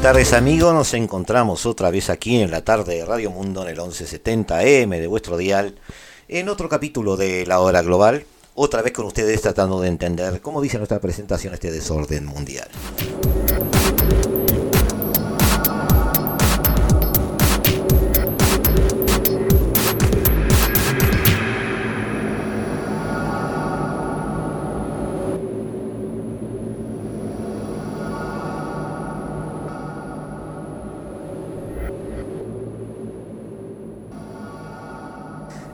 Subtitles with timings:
[0.00, 3.68] Buenas tardes amigos, nos encontramos otra vez aquí en la tarde de Radio Mundo en
[3.68, 5.74] el 1170M de vuestro dial,
[6.26, 8.24] en otro capítulo de La Hora Global,
[8.54, 12.68] otra vez con ustedes tratando de entender, como dice nuestra presentación, este desorden mundial.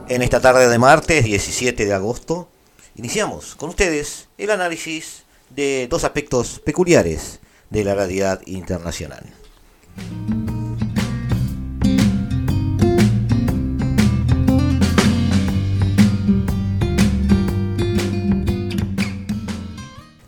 [0.09, 2.48] En esta tarde de martes 17 de agosto,
[2.95, 9.24] iniciamos con ustedes el análisis de dos aspectos peculiares de la realidad internacional.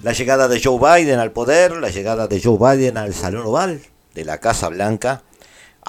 [0.02, 3.80] La llegada de Joe Biden al poder, la llegada de Joe Biden al Salón Oval
[4.14, 5.22] de la Casa Blanca,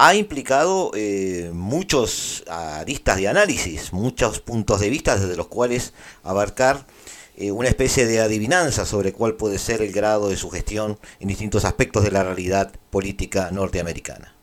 [0.02, 6.88] ha implicado eh, muchos aristas de análisis, muchos puntos de vista desde los cuales abarcar
[7.36, 11.28] eh, una especie de adivinanza sobre cuál puede ser el grado de su gestión en
[11.28, 14.34] distintos aspectos de la realidad política norteamericana.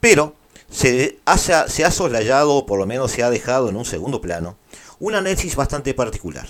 [0.00, 0.34] Pero
[0.70, 4.22] se ha, se ha soslayado, o por lo menos se ha dejado en un segundo
[4.22, 4.56] plano,
[4.98, 6.46] un análisis bastante particular.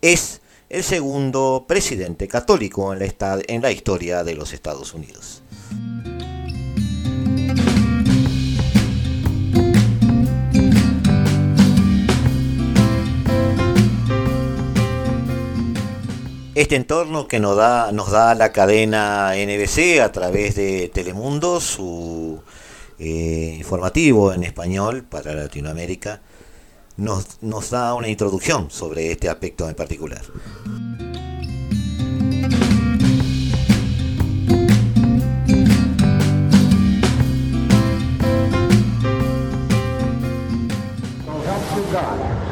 [0.00, 0.40] Es
[0.70, 5.42] el segundo presidente católico en la historia de los Estados Unidos.
[16.54, 22.42] Este entorno que nos da, nos da la cadena NBC a través de Telemundo, su
[22.98, 26.20] eh, informativo en español para Latinoamérica,
[26.98, 30.20] nos, nos da una introducción sobre este aspecto en particular.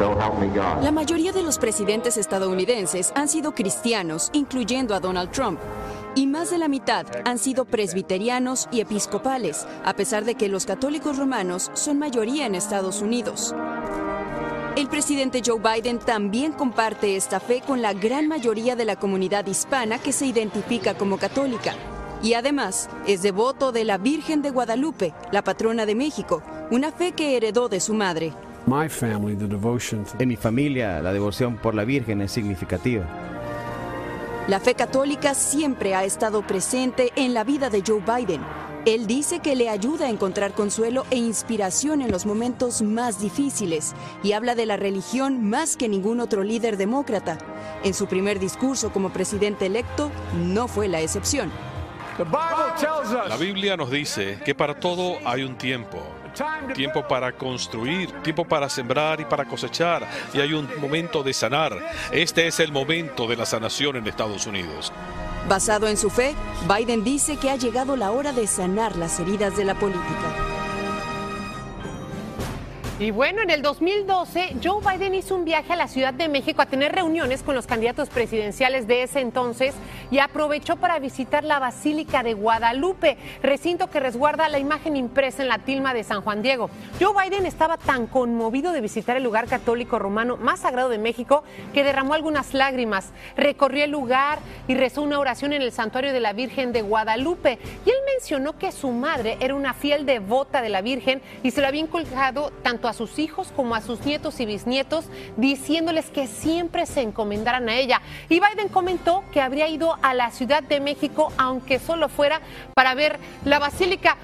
[0.00, 5.60] La mayoría de los presidentes estadounidenses han sido cristianos, incluyendo a Donald Trump.
[6.14, 10.64] Y más de la mitad han sido presbiterianos y episcopales, a pesar de que los
[10.64, 13.54] católicos romanos son mayoría en Estados Unidos.
[14.74, 19.46] El presidente Joe Biden también comparte esta fe con la gran mayoría de la comunidad
[19.46, 21.74] hispana que se identifica como católica.
[22.22, 27.12] Y además es devoto de la Virgen de Guadalupe, la patrona de México, una fe
[27.12, 28.32] que heredó de su madre.
[30.18, 33.06] En mi familia, la devoción por la Virgen es significativa.
[34.48, 38.40] La fe católica siempre ha estado presente en la vida de Joe Biden.
[38.86, 43.94] Él dice que le ayuda a encontrar consuelo e inspiración en los momentos más difíciles
[44.22, 47.38] y habla de la religión más que ningún otro líder demócrata.
[47.84, 51.52] En su primer discurso como presidente electo, no fue la excepción.
[53.28, 56.02] La Biblia nos dice que para todo hay un tiempo
[56.74, 61.76] tiempo para construir, tiempo para sembrar y para cosechar, y hay un momento de sanar.
[62.12, 64.92] Este es el momento de la sanación en Estados Unidos.
[65.48, 66.34] Basado en su fe,
[66.68, 70.49] Biden dice que ha llegado la hora de sanar las heridas de la política.
[73.00, 76.60] Y bueno, en el 2012, Joe Biden hizo un viaje a la Ciudad de México
[76.60, 79.74] a tener reuniones con los candidatos presidenciales de ese entonces
[80.10, 85.48] y aprovechó para visitar la Basílica de Guadalupe, recinto que resguarda la imagen impresa en
[85.48, 86.68] la tilma de San Juan Diego.
[87.00, 91.42] Joe Biden estaba tan conmovido de visitar el lugar católico romano más sagrado de México
[91.72, 93.12] que derramó algunas lágrimas.
[93.34, 97.58] Recorrió el lugar y rezó una oración en el santuario de la Virgen de Guadalupe.
[97.86, 101.62] Y él mencionó que su madre era una fiel devota de la Virgen y se
[101.62, 105.06] lo había inculcado tanto a sus hijos como a sus nietos y bisnietos,
[105.36, 108.00] diciéndoles que siempre se encomendaran a ella.
[108.28, 112.40] Y Biden comentó que habría ido a la Ciudad de México, aunque solo fuera
[112.74, 114.16] para ver la basílica.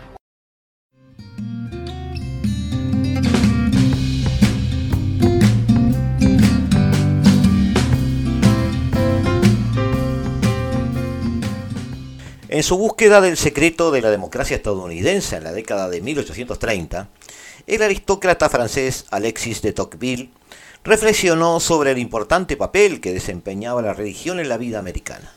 [12.57, 17.09] En su búsqueda del secreto de la democracia estadounidense en la década de 1830,
[17.67, 20.31] el aristócrata francés Alexis de Tocqueville
[20.85, 25.33] reflexionó sobre el importante papel que desempeñaba la religión en la vida americana.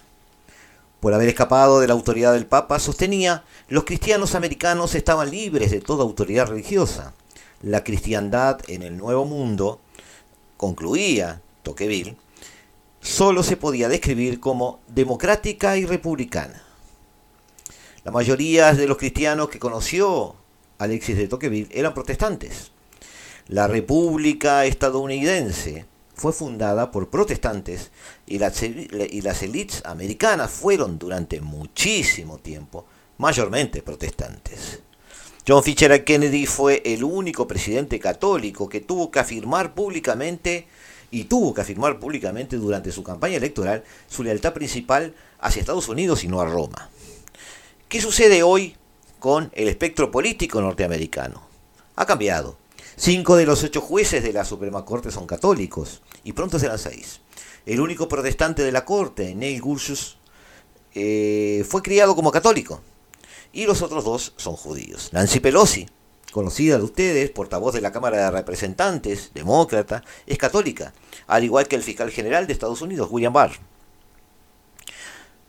[0.99, 5.81] Por haber escapado de la autoridad del Papa, sostenía, los cristianos americanos estaban libres de
[5.81, 7.13] toda autoridad religiosa.
[7.61, 9.79] La cristiandad en el Nuevo Mundo,
[10.55, 12.15] concluía Tocqueville,
[13.01, 16.61] solo se podía describir como democrática y republicana.
[18.03, 20.35] La mayoría de los cristianos que conoció
[20.79, 22.71] Alexis de Tocqueville eran protestantes.
[23.47, 25.85] La República estadounidense
[26.15, 27.91] fue fundada por protestantes
[28.25, 32.85] y las, élites americanas fueron durante muchísimo tiempo
[33.17, 34.81] mayormente protestantes.
[35.47, 40.67] John Fitzgerald Kennedy fue el único presidente católico que tuvo que afirmar públicamente
[41.11, 46.23] y tuvo que afirmar públicamente durante su campaña electoral su lealtad principal hacia Estados Unidos
[46.23, 46.89] y no a Roma.
[47.87, 48.75] ¿Qué sucede hoy
[49.19, 51.47] con el espectro político norteamericano?
[51.95, 52.57] Ha cambiado.
[52.95, 57.21] Cinco de los ocho jueces de la Suprema Corte son católicos y pronto serán seis.
[57.65, 60.17] El único protestante de la Corte, Neil Gorsuch,
[60.95, 62.81] eh, fue criado como católico
[63.51, 65.09] y los otros dos son judíos.
[65.11, 65.87] Nancy Pelosi,
[66.31, 70.93] conocida de ustedes, portavoz de la Cámara de Representantes, demócrata, es católica,
[71.27, 73.51] al igual que el fiscal general de Estados Unidos, William Barr.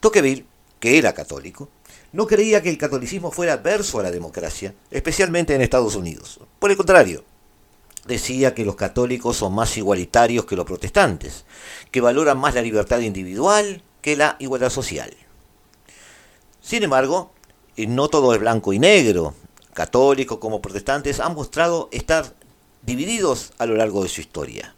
[0.00, 0.46] Tocqueville,
[0.78, 1.68] que era católico,
[2.12, 6.40] no creía que el catolicismo fuera adverso a la democracia, especialmente en Estados Unidos.
[6.58, 7.24] Por el contrario,
[8.06, 11.44] decía que los católicos son más igualitarios que los protestantes,
[11.90, 15.14] que valoran más la libertad individual que la igualdad social.
[16.60, 17.32] Sin embargo,
[17.76, 19.34] no todo es blanco y negro.
[19.72, 22.34] Católicos como protestantes han mostrado estar
[22.82, 24.74] divididos a lo largo de su historia.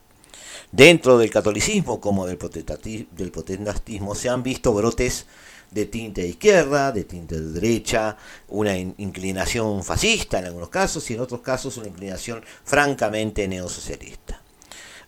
[0.72, 5.26] Dentro del catolicismo como del protestantismo se han visto brotes
[5.70, 8.16] de tinte de izquierda, de tinte de derecha,
[8.48, 14.40] una inclinación fascista en algunos casos y en otros casos una inclinación francamente neosocialista.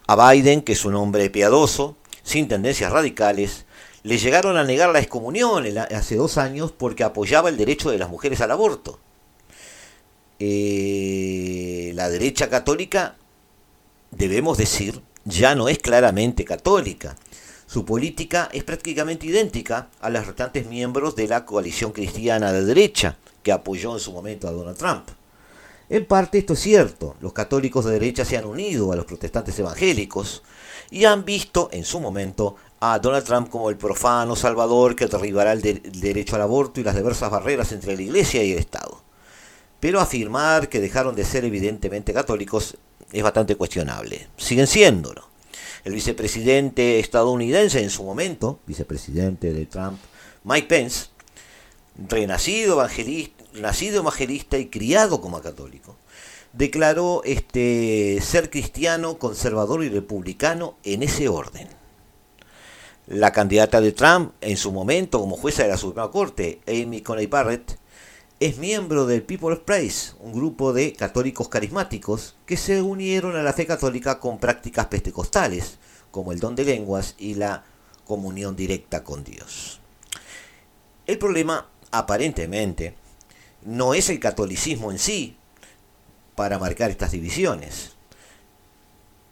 [0.06, 3.64] A Biden, que es un hombre piadoso, sin tendencias radicales,
[4.02, 8.10] le llegaron a negar la excomunión hace dos años porque apoyaba el derecho de las
[8.10, 8.98] mujeres al aborto.
[10.38, 13.16] Eh, la derecha católica,
[14.10, 17.16] debemos decir, ya no es claramente católica.
[17.66, 23.16] Su política es prácticamente idéntica a las restantes miembros de la coalición cristiana de derecha
[23.42, 25.08] que apoyó en su momento a Donald Trump.
[25.88, 29.58] En parte esto es cierto, los católicos de derecha se han unido a los protestantes
[29.58, 30.42] evangélicos
[30.90, 35.52] y han visto en su momento a Donald Trump como el profano salvador que derribará
[35.52, 39.02] el, derecho al aborto y las diversas barreras entre la Iglesia y el Estado.
[39.80, 42.78] Pero afirmar que dejaron de ser evidentemente católicos
[43.14, 44.26] es bastante cuestionable.
[44.36, 45.28] Siguen siéndolo.
[45.84, 49.98] El vicepresidente estadounidense en su momento, vicepresidente de Trump,
[50.42, 51.06] Mike Pence,
[52.08, 55.96] renacido evangelista, nacido evangelista y criado como católico,
[56.52, 61.68] declaró este, ser cristiano, conservador y republicano en ese orden.
[63.06, 67.26] La candidata de Trump en su momento como jueza de la Suprema Corte, Amy Coney
[67.26, 67.78] Barrett,
[68.44, 73.54] es miembro del People's Praise, un grupo de católicos carismáticos que se unieron a la
[73.54, 75.78] fe católica con prácticas pentecostales,
[76.10, 77.64] como el don de lenguas y la
[78.04, 79.80] comunión directa con Dios.
[81.06, 82.94] El problema, aparentemente,
[83.62, 85.38] no es el catolicismo en sí
[86.34, 87.92] para marcar estas divisiones.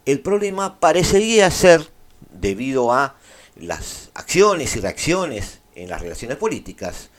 [0.07, 1.87] El problema parecería ser
[2.31, 3.17] debido a
[3.57, 7.11] las acciones y reacciones en las relaciones políticas,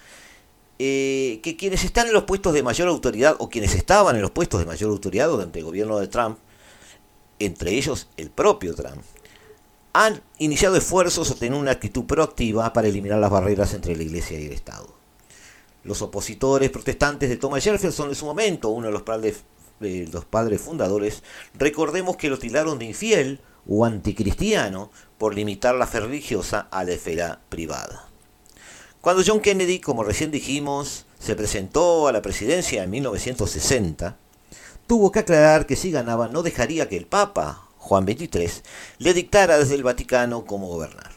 [0.86, 4.32] eh, que quienes están en los puestos de mayor autoridad o quienes estaban en los
[4.32, 6.38] puestos de mayor autoridad durante el gobierno de Trump,
[7.40, 9.02] entre ellos el propio Trump,
[9.94, 14.38] han iniciado esfuerzos o tienen una actitud proactiva para eliminar las barreras entre la Iglesia
[14.38, 14.94] y el Estado.
[15.86, 19.42] Los opositores protestantes de Thomas Jefferson en su momento, uno de los padres,
[20.60, 21.24] fundadores,
[21.54, 26.92] recordemos que lo tiraron de infiel o anticristiano por limitar la fe religiosa a la
[26.92, 28.10] esfera privada.
[29.04, 34.16] Cuando John Kennedy, como recién dijimos, se presentó a la presidencia en 1960,
[34.88, 38.64] tuvo que aclarar que si ganaba no dejaría que el Papa, Juan XXIII,
[39.00, 41.12] le dictara desde el Vaticano cómo gobernar.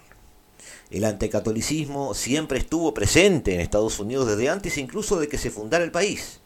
[0.91, 5.85] El anticatolicismo siempre estuvo presente en Estados Unidos desde antes incluso de que se fundara
[5.85, 6.41] el país.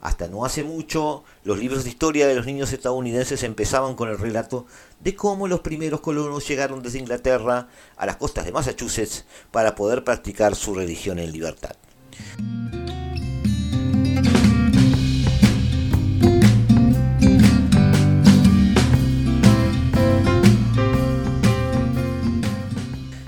[0.00, 4.18] Hasta no hace mucho, los libros de historia de los niños estadounidenses empezaban con el
[4.18, 4.64] relato
[5.00, 10.04] de cómo los primeros colonos llegaron desde Inglaterra a las costas de Massachusetts para poder
[10.04, 11.76] practicar su religión en libertad.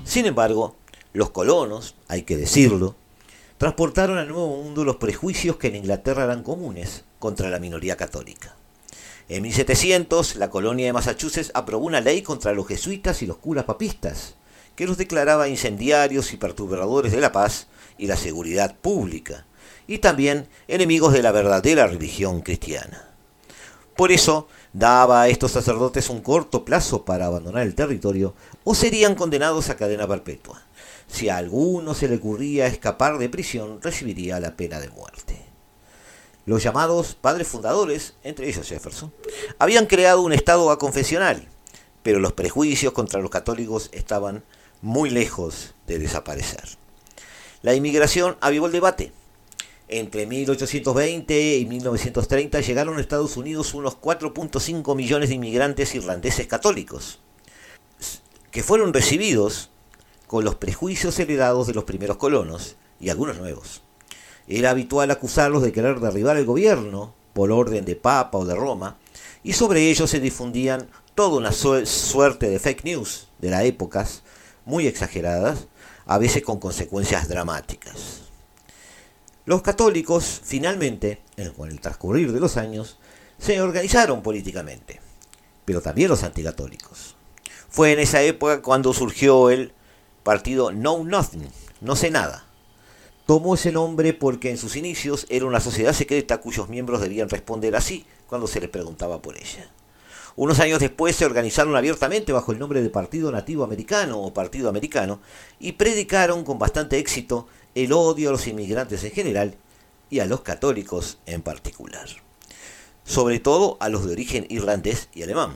[0.04, 0.76] Sin embargo,
[1.14, 2.96] los colonos, hay que decirlo,
[3.56, 8.54] transportaron al Nuevo Mundo los prejuicios que en Inglaterra eran comunes contra la minoría católica.
[9.32, 13.64] En 1700, la colonia de Massachusetts aprobó una ley contra los jesuitas y los curas
[13.64, 14.34] papistas,
[14.76, 19.46] que los declaraba incendiarios y perturbadores de la paz y la seguridad pública,
[19.86, 23.08] y también enemigos de la verdadera religión cristiana.
[23.96, 28.34] Por eso, daba a estos sacerdotes un corto plazo para abandonar el territorio
[28.64, 30.60] o serían condenados a cadena perpetua.
[31.06, 35.51] Si a alguno se le ocurría escapar de prisión, recibiría la pena de muerte.
[36.44, 39.12] Los llamados padres fundadores, entre ellos Jefferson,
[39.60, 41.48] habían creado un estado aconfesional,
[42.02, 44.42] pero los prejuicios contra los católicos estaban
[44.80, 46.64] muy lejos de desaparecer.
[47.62, 49.12] La inmigración avivó el debate.
[49.86, 57.20] Entre 1820 y 1930 llegaron a Estados Unidos unos 4.5 millones de inmigrantes irlandeses católicos,
[58.50, 59.70] que fueron recibidos
[60.26, 63.81] con los prejuicios heredados de los primeros colonos y algunos nuevos.
[64.48, 68.98] Era habitual acusarlos de querer derribar el gobierno por orden de Papa o de Roma,
[69.42, 74.22] y sobre ellos se difundían toda una suerte de fake news de las épocas,
[74.64, 75.66] muy exageradas,
[76.06, 78.22] a veces con consecuencias dramáticas.
[79.44, 81.20] Los católicos, finalmente,
[81.56, 82.98] con el transcurrir de los años,
[83.38, 85.00] se organizaron políticamente,
[85.64, 87.16] pero también los anticatólicos.
[87.68, 89.72] Fue en esa época cuando surgió el
[90.22, 91.48] partido Know Nothing,
[91.80, 92.46] no sé nada.
[93.32, 97.74] Tomó ese nombre porque en sus inicios era una sociedad secreta cuyos miembros debían responder
[97.74, 99.70] así cuando se les preguntaba por ella.
[100.36, 104.68] Unos años después se organizaron abiertamente bajo el nombre de Partido Nativo Americano o Partido
[104.68, 105.18] Americano
[105.58, 109.54] y predicaron con bastante éxito el odio a los inmigrantes en general
[110.10, 112.10] y a los católicos en particular.
[113.02, 115.54] Sobre todo a los de origen irlandés y alemán.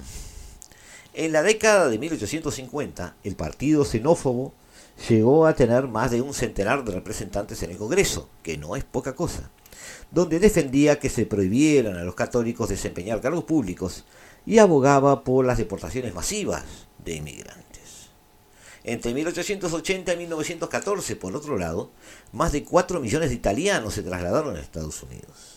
[1.12, 4.54] En la década de 1850, el partido xenófobo
[5.08, 8.84] llegó a tener más de un centenar de representantes en el Congreso, que no es
[8.84, 9.50] poca cosa,
[10.10, 14.04] donde defendía que se prohibieran a los católicos desempeñar cargos públicos
[14.44, 16.64] y abogaba por las deportaciones masivas
[17.04, 17.66] de inmigrantes.
[18.84, 21.90] Entre 1880 y 1914, por otro lado,
[22.32, 25.56] más de 4 millones de italianos se trasladaron a Estados Unidos.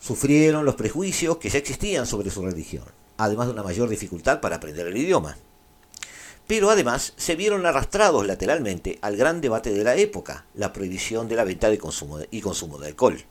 [0.00, 2.84] Sufrieron los prejuicios que ya existían sobre su religión,
[3.18, 5.36] además de una mayor dificultad para aprender el idioma.
[6.46, 11.36] Pero además se vieron arrastrados lateralmente al gran debate de la época, la prohibición de
[11.36, 13.24] la venta de consumo y consumo de alcohol,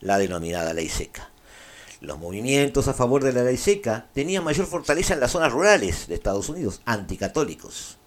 [0.00, 1.30] la denominada ley seca.
[2.00, 6.08] Los movimientos a favor de la ley seca tenían mayor fortaleza en las zonas rurales
[6.08, 7.98] de Estados Unidos, anticatólicos.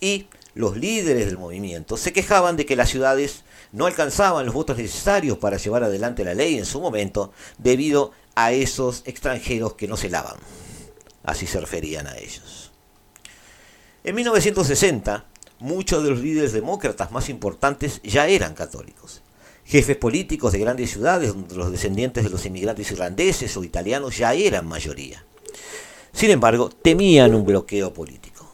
[0.00, 4.76] Y los líderes del movimiento se quejaban de que las ciudades no alcanzaban los votos
[4.76, 9.96] necesarios para llevar adelante la ley en su momento debido a esos extranjeros que no
[9.96, 10.36] se lavan.
[11.22, 12.69] Así se referían a ellos.
[14.04, 15.24] En 1960,
[15.58, 19.22] muchos de los líderes demócratas más importantes ya eran católicos
[19.70, 24.34] jefes políticos de grandes ciudades donde los descendientes de los inmigrantes irlandeses o italianos ya
[24.34, 25.24] eran mayoría.
[26.12, 28.50] Sin embargo, temían un bloqueo político.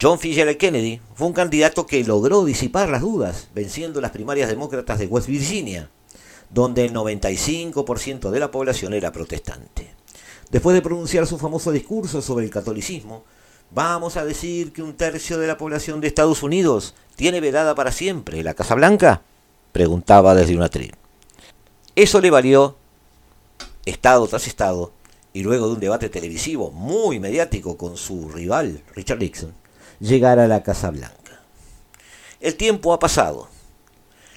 [0.00, 0.56] John F.
[0.56, 5.26] Kennedy fue un candidato que logró disipar las dudas, venciendo las primarias demócratas de West
[5.26, 5.90] Virginia,
[6.48, 9.92] donde el 95% de la población era protestante.
[10.50, 13.24] Después de pronunciar su famoso discurso sobre el catolicismo,
[13.74, 17.90] vamos a decir que un tercio de la población de Estados Unidos tiene vedada para
[17.90, 19.22] siempre la Casa Blanca
[19.72, 20.98] preguntaba desde una tribuna.
[21.96, 22.76] Eso le valió,
[23.84, 24.92] estado tras estado,
[25.32, 29.52] y luego de un debate televisivo muy mediático con su rival, Richard Nixon,
[29.98, 31.42] llegar a la Casa Blanca.
[32.40, 33.48] El tiempo ha pasado.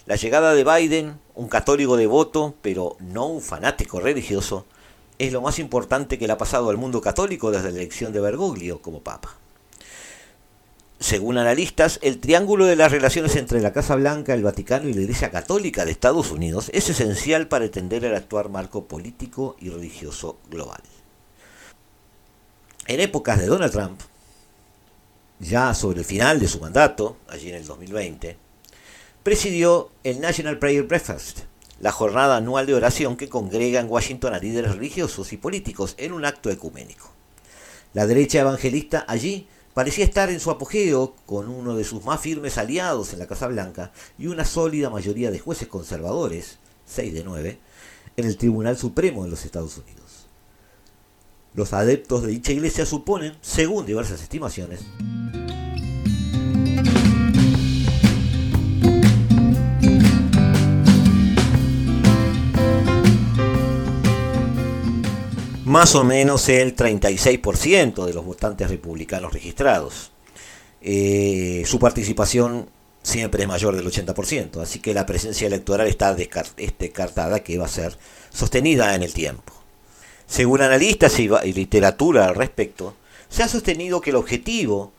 [0.07, 4.65] La llegada de Biden, un católico devoto, pero no un fanático religioso,
[5.19, 8.19] es lo más importante que le ha pasado al mundo católico desde la elección de
[8.19, 9.35] Bergoglio como papa.
[10.99, 15.01] Según analistas, el triángulo de las relaciones entre la Casa Blanca, el Vaticano y la
[15.01, 20.37] Iglesia Católica de Estados Unidos es esencial para entender el actual marco político y religioso
[20.49, 20.81] global.
[22.87, 24.01] En épocas de Donald Trump,
[25.39, 28.37] ya sobre el final de su mandato, allí en el 2020,
[29.21, 31.41] presidió el National Prayer Breakfast,
[31.79, 36.13] la jornada anual de oración que congrega en Washington a líderes religiosos y políticos en
[36.13, 37.11] un acto ecuménico.
[37.93, 42.57] La derecha evangelista allí parecía estar en su apogeo con uno de sus más firmes
[42.57, 47.59] aliados en la Casa Blanca y una sólida mayoría de jueces conservadores, 6 de 9,
[48.17, 50.27] en el Tribunal Supremo de los Estados Unidos.
[51.53, 54.81] Los adeptos de dicha iglesia suponen, según diversas estimaciones,
[65.77, 70.11] más o menos el 36% de los votantes republicanos registrados.
[70.81, 72.67] Eh, su participación
[73.03, 77.69] siempre es mayor del 80%, así que la presencia electoral está descartada que va a
[77.69, 77.95] ser
[78.31, 79.53] sostenida en el tiempo.
[80.25, 82.95] Según analistas y, literatura al respecto,
[83.29, 84.93] se ha sostenido que el objetivo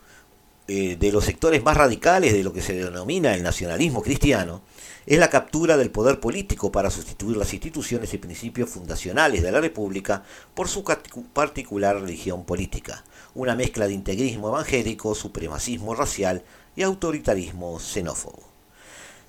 [0.68, 4.62] eh, de los sectores más radicales de lo que se denomina el nacionalismo cristiano
[5.08, 9.58] es la captura del poder político para sustituir las instituciones y principios fundacionales de la
[9.58, 10.22] República
[10.52, 10.84] por su
[11.32, 13.02] particular religión política,
[13.34, 16.42] una mezcla de integrismo evangélico, supremacismo racial
[16.76, 18.42] y autoritarismo xenófobo.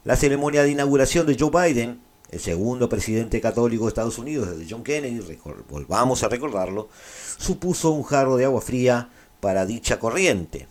[0.03, 4.69] La ceremonia de inauguración de Joe Biden, el segundo presidente católico de Estados Unidos desde
[4.69, 6.89] John Kennedy, volvamos a recordarlo,
[7.37, 10.67] supuso un jarro de agua fría para dicha corriente,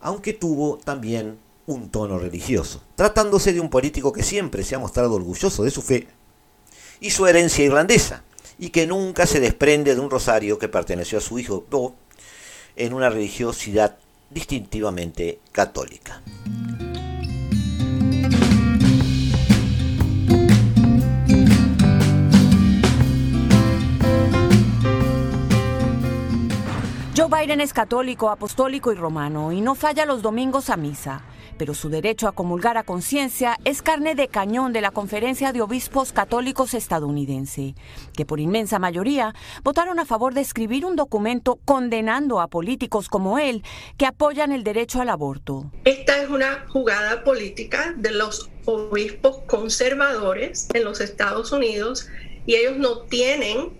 [0.00, 5.12] aunque tuvo también un tono religioso, tratándose de un político que siempre se ha mostrado
[5.12, 6.08] orgulloso de su fe
[6.98, 8.24] y su herencia irlandesa,
[8.58, 11.92] y que nunca se desprende de un rosario que perteneció a su hijo Bob
[12.74, 13.98] en una religiosidad
[14.30, 16.22] distintivamente católica.
[27.14, 31.22] Joe Biden es católico, apostólico y romano y no falla los domingos a misa
[31.58, 35.60] pero su derecho a comulgar a conciencia es carne de cañón de la Conferencia de
[35.60, 37.74] Obispos Católicos estadounidense,
[38.16, 39.34] que por inmensa mayoría
[39.64, 43.62] votaron a favor de escribir un documento condenando a políticos como él
[43.96, 45.70] que apoyan el derecho al aborto.
[45.84, 52.08] Esta es una jugada política de los obispos conservadores en los Estados Unidos
[52.46, 53.70] y ellos no tienen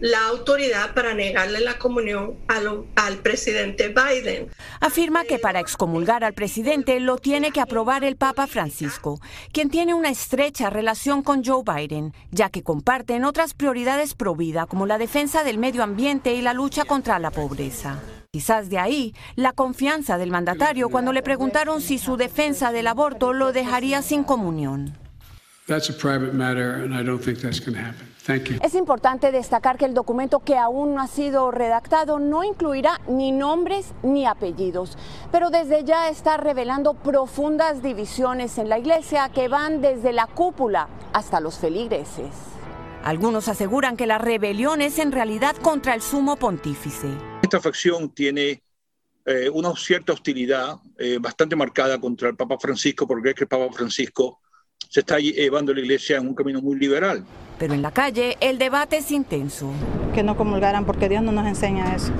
[0.00, 4.48] la autoridad para negarle la comunión al, presidente Biden.
[4.80, 9.20] Afirma que para excomulgar al presidente lo tiene que aprobar el Papa Francisco,
[9.52, 14.66] quien tiene una estrecha relación con Joe Biden, ya que comparten otras prioridades pro vida
[14.66, 18.02] como la defensa del medio ambiente y la lucha contra la pobreza.
[18.32, 23.32] Quizás de ahí la confianza del mandatario cuando le preguntaron si su defensa del aborto
[23.32, 24.94] lo dejaría sin comunión.
[28.28, 33.30] Es importante destacar que el documento que aún no ha sido redactado no incluirá ni
[33.30, 34.98] nombres ni apellidos,
[35.30, 40.88] pero desde ya está revelando profundas divisiones en la iglesia que van desde la cúpula
[41.12, 42.26] hasta los feligreses.
[43.04, 47.06] Algunos aseguran que la rebelión es en realidad contra el sumo pontífice.
[47.42, 48.64] Esta facción tiene
[49.24, 53.48] eh, una cierta hostilidad eh, bastante marcada contra el Papa Francisco porque es que el
[53.48, 54.40] Papa Francisco
[54.88, 57.24] se está llevando la iglesia en un camino muy liberal.
[57.58, 59.68] Pero en la calle el debate es intenso.
[60.14, 62.12] Que no comulgaran porque Dios no nos enseña eso.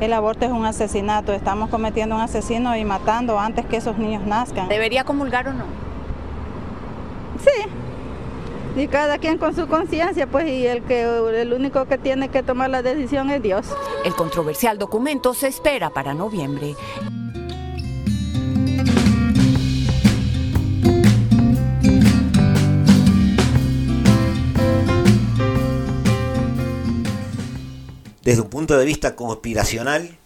[0.00, 4.26] El aborto es un asesinato, estamos cometiendo un asesino y matando antes que esos niños
[4.26, 4.68] nazcan.
[4.68, 5.64] ¿Debería comulgar o no?
[7.44, 7.68] Sí.
[8.76, 12.42] Y cada quien con su conciencia, pues, y el que el único que tiene que
[12.42, 13.66] tomar la decisión es Dios.
[14.04, 16.74] El controversial documento se espera para noviembre.
[28.24, 30.16] Desde un punto de vista conspiracional,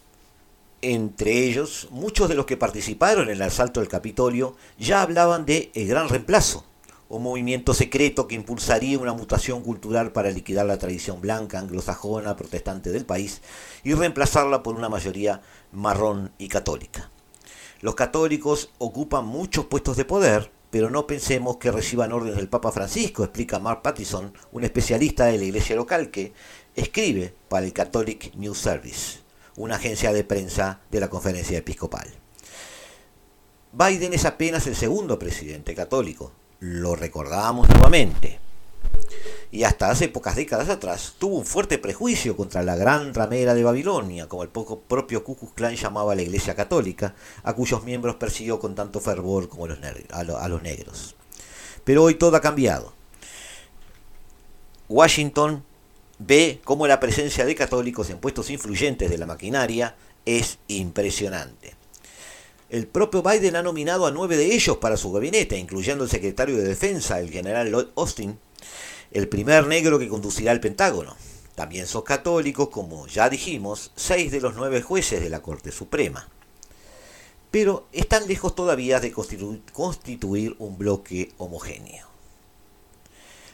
[0.82, 5.72] entre ellos, muchos de los que participaron en el asalto del Capitolio ya hablaban de
[5.74, 6.64] el gran reemplazo,
[7.08, 12.92] un movimiento secreto que impulsaría una mutación cultural para liquidar la tradición blanca, anglosajona, protestante
[12.92, 13.42] del país
[13.82, 15.40] y reemplazarla por una mayoría
[15.72, 17.10] marrón y católica.
[17.80, 22.72] Los católicos ocupan muchos puestos de poder, pero no pensemos que reciban órdenes del Papa
[22.72, 26.32] Francisco, explica Mark Pattison, un especialista de la iglesia local que
[26.78, 29.18] escribe para el Catholic News Service,
[29.56, 32.08] una agencia de prensa de la conferencia episcopal.
[33.72, 38.38] Biden es apenas el segundo presidente católico, lo recordamos nuevamente.
[39.50, 43.64] Y hasta hace pocas décadas atrás tuvo un fuerte prejuicio contra la gran ramera de
[43.64, 47.82] Babilonia, como el poco propio Ku Klux Klan llamaba a la Iglesia Católica, a cuyos
[47.84, 51.16] miembros persiguió con tanto fervor como a los negros.
[51.84, 52.92] Pero hoy todo ha cambiado.
[54.88, 55.64] Washington
[56.18, 61.74] ve cómo la presencia de católicos en puestos influyentes de la maquinaria es impresionante.
[62.70, 66.56] El propio Biden ha nominado a nueve de ellos para su gabinete, incluyendo el secretario
[66.56, 68.38] de Defensa, el general Lloyd Austin,
[69.10, 71.16] el primer negro que conducirá el Pentágono.
[71.54, 76.28] También son católicos, como ya dijimos, seis de los nueve jueces de la Corte Suprema.
[77.50, 82.07] Pero están lejos todavía de constituir un bloque homogéneo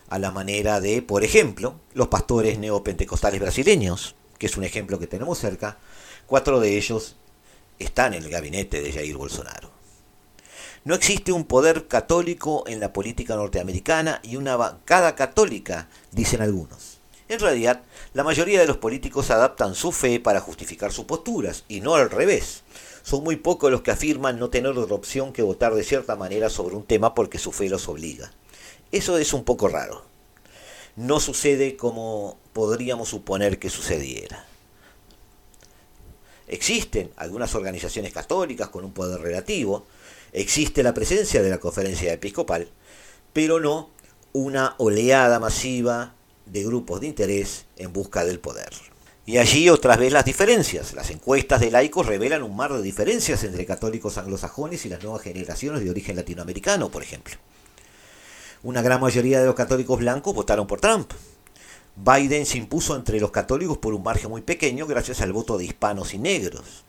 [0.09, 5.07] a la manera de, por ejemplo, los pastores neopentecostales brasileños, que es un ejemplo que
[5.07, 5.79] tenemos cerca,
[6.27, 7.17] cuatro de ellos
[7.79, 9.71] están en el gabinete de Jair Bolsonaro.
[10.85, 16.99] No existe un poder católico en la política norteamericana y una bancada católica, dicen algunos.
[17.27, 17.81] En realidad,
[18.13, 22.11] la mayoría de los políticos adaptan su fe para justificar sus posturas, y no al
[22.11, 22.65] revés.
[23.03, 26.51] Son muy pocos los que afirman no tener otra opción que votar de cierta manera
[26.51, 28.31] sobre un tema porque su fe los obliga.
[28.95, 30.05] Eso es un poco raro.
[30.95, 34.47] No sucede como podríamos suponer que sucediera.
[36.47, 39.85] Existen algunas organizaciones católicas con un poder relativo,
[40.33, 42.69] existe la presencia de la conferencia episcopal,
[43.33, 43.91] pero no
[44.33, 46.15] una oleada masiva
[46.47, 48.71] de grupos de interés en busca del poder.
[49.27, 50.95] Y allí otras vez las diferencias.
[50.95, 55.23] Las encuestas de laicos revelan un mar de diferencias entre católicos anglosajones y las nuevas
[55.23, 57.35] generaciones de origen latinoamericano, por ejemplo
[58.65, 61.13] una gran mayoría de los católicos blancos votaron por Trump.
[61.97, 65.67] Biden se impuso entre los católicos por un margen muy pequeño gracias al voto de
[65.67, 66.85] hispanos y negros.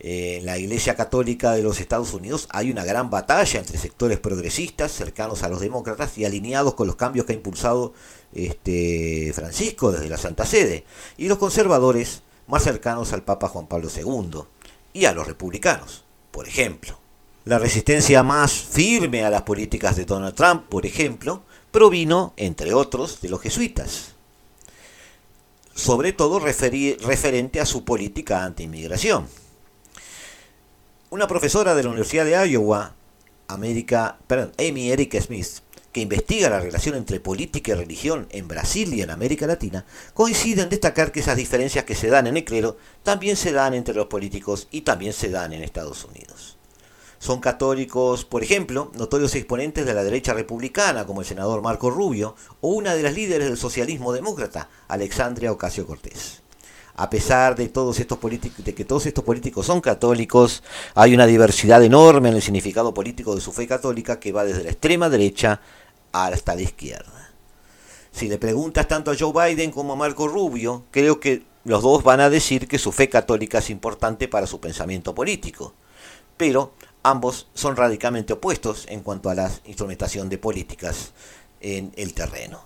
[0.00, 4.90] En la Iglesia Católica de los Estados Unidos hay una gran batalla entre sectores progresistas
[4.90, 7.92] cercanos a los demócratas y alineados con los cambios que ha impulsado
[8.32, 10.84] este, Francisco desde la Santa Sede,
[11.16, 14.42] y los conservadores más cercanos al Papa Juan Pablo II
[14.92, 17.03] y a los republicanos, por ejemplo.
[17.46, 23.20] La resistencia más firme a las políticas de Donald Trump, por ejemplo, provino, entre otros,
[23.20, 24.14] de los jesuitas,
[25.74, 29.28] sobre todo referente a su política anti-inmigración.
[31.10, 32.94] Una profesora de la Universidad de Iowa,
[33.48, 35.58] Amy Eric Smith,
[35.92, 40.62] que investiga la relación entre política y religión en Brasil y en América Latina, coincide
[40.62, 43.94] en destacar que esas diferencias que se dan en el clero también se dan entre
[43.94, 46.56] los políticos y también se dan en Estados Unidos.
[47.24, 52.36] Son católicos, por ejemplo, notorios exponentes de la derecha republicana, como el senador Marco Rubio,
[52.60, 56.42] o una de las líderes del socialismo demócrata, Alexandria Ocasio Cortés
[56.96, 60.62] a pesar de de que todos estos políticos son católicos,
[60.94, 64.62] hay una diversidad enorme en el significado político de su fe católica que va desde
[64.62, 65.62] la extrema derecha
[66.12, 67.32] hasta la izquierda.
[68.12, 72.04] Si le preguntas tanto a Joe Biden como a Marco Rubio, creo que los dos
[72.04, 75.72] van a decir que su fe católica es importante para su pensamiento político.
[76.36, 81.12] Pero ambos son radicalmente opuestos en cuanto a la instrumentación de políticas
[81.60, 82.58] en el terreno.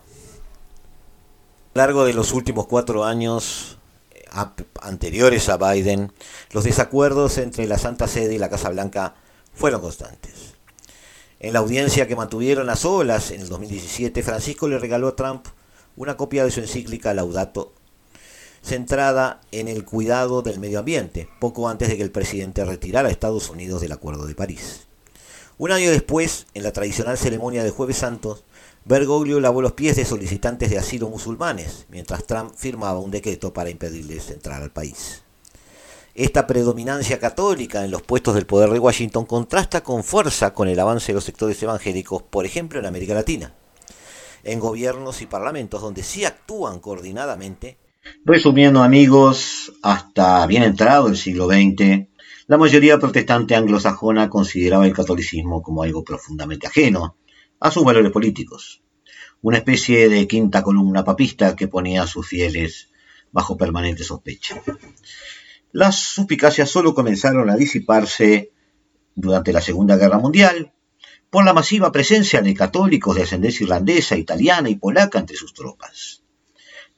[1.75, 3.79] A lo largo de los últimos cuatro años,
[4.81, 6.13] anteriores a Biden,
[6.53, 9.15] los desacuerdos entre la Santa Sede y la Casa Blanca
[9.53, 10.55] fueron constantes.
[11.41, 15.47] En la audiencia que mantuvieron a solas en el 2017, Francisco le regaló a Trump
[15.97, 17.75] una copia de su encíclica Laudato,
[18.69, 23.11] centrada en el cuidado del medio ambiente, poco antes de que el presidente retirara a
[23.11, 24.87] Estados Unidos del Acuerdo de París.
[25.57, 28.45] Un año después, en la tradicional ceremonia de Jueves Santos,
[28.85, 33.71] Bergoglio lavó los pies de solicitantes de asilo musulmanes, mientras Trump firmaba un decreto para
[33.71, 35.23] impedirles entrar al país.
[36.15, 40.79] Esta predominancia católica en los puestos del poder de Washington contrasta con fuerza con el
[40.79, 43.55] avance de los sectores evangélicos, por ejemplo en América Latina,
[44.45, 47.79] en gobiernos y parlamentos donde sí actúan coordinadamente.
[48.25, 52.09] Resumiendo amigos, hasta bien entrado el siglo XX,
[52.47, 57.17] la mayoría protestante anglosajona consideraba el catolicismo como algo profundamente ajeno
[57.61, 58.83] a sus valores políticos,
[59.43, 62.91] una especie de quinta columna papista que ponía a sus fieles
[63.33, 64.63] bajo permanente sospecha.
[65.73, 68.53] Las suspicacias solo comenzaron a disiparse
[69.15, 70.73] durante la Segunda Guerra Mundial
[71.31, 76.23] por la masiva presencia de católicos de ascendencia irlandesa, italiana y polaca entre sus tropas.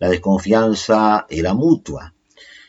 [0.00, 2.14] La desconfianza era mutua.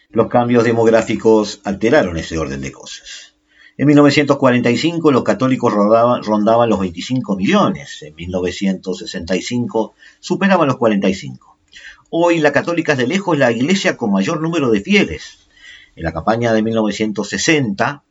[0.09, 3.35] Los cambios demográficos alteraron ese orden de cosas.
[3.77, 11.57] En 1945 los católicos rondaban los 25 millones, en 1965 superaban los 45.
[12.09, 15.47] Hoy la católica es de lejos la iglesia con mayor número de fieles.
[15.95, 18.03] En la campaña de 1960,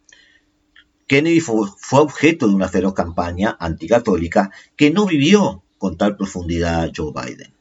[1.07, 7.13] Kennedy fue, objeto de una feroz campaña anticatólica que no vivió con tal profundidad Joe
[7.13, 7.60] Biden.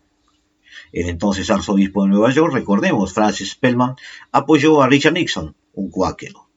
[0.91, 3.95] El entonces arzobispo de Nueva York, recordemos, Francis Spellman,
[4.31, 6.49] apoyó a Richard Nixon, un cuáquero.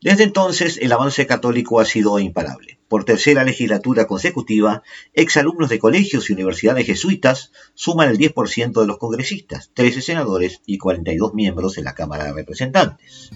[0.00, 2.78] Desde entonces, el avance católico ha sido imparable.
[2.88, 4.82] Por tercera legislatura consecutiva,
[5.14, 10.78] exalumnos de colegios y universidades jesuitas suman el 10% de los congresistas, 13 senadores y
[10.78, 13.30] 42 miembros de la Cámara de Representantes.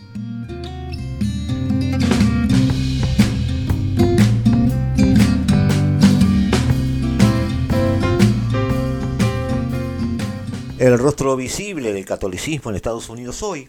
[10.80, 13.68] El rostro visible del catolicismo en Estados Unidos hoy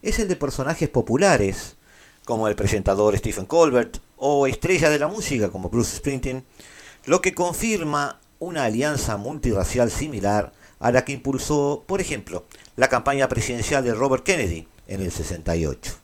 [0.00, 1.74] es el de personajes populares
[2.24, 6.44] como el presentador Stephen Colbert, o estrellas de la música como Bruce Springsteen,
[7.04, 12.44] lo que confirma una alianza multirracial similar a la que impulsó, por ejemplo,
[12.76, 15.94] la campaña presidencial de Robert Kennedy en el 68.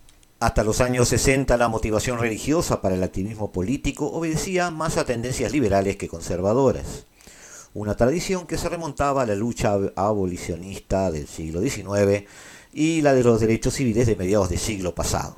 [0.40, 5.52] Hasta los años 60 la motivación religiosa para el activismo político obedecía más a tendencias
[5.52, 7.06] liberales que conservadoras,
[7.74, 12.24] una tradición que se remontaba a la lucha abolicionista del siglo XIX
[12.72, 15.36] y la de los derechos civiles de mediados del siglo pasado.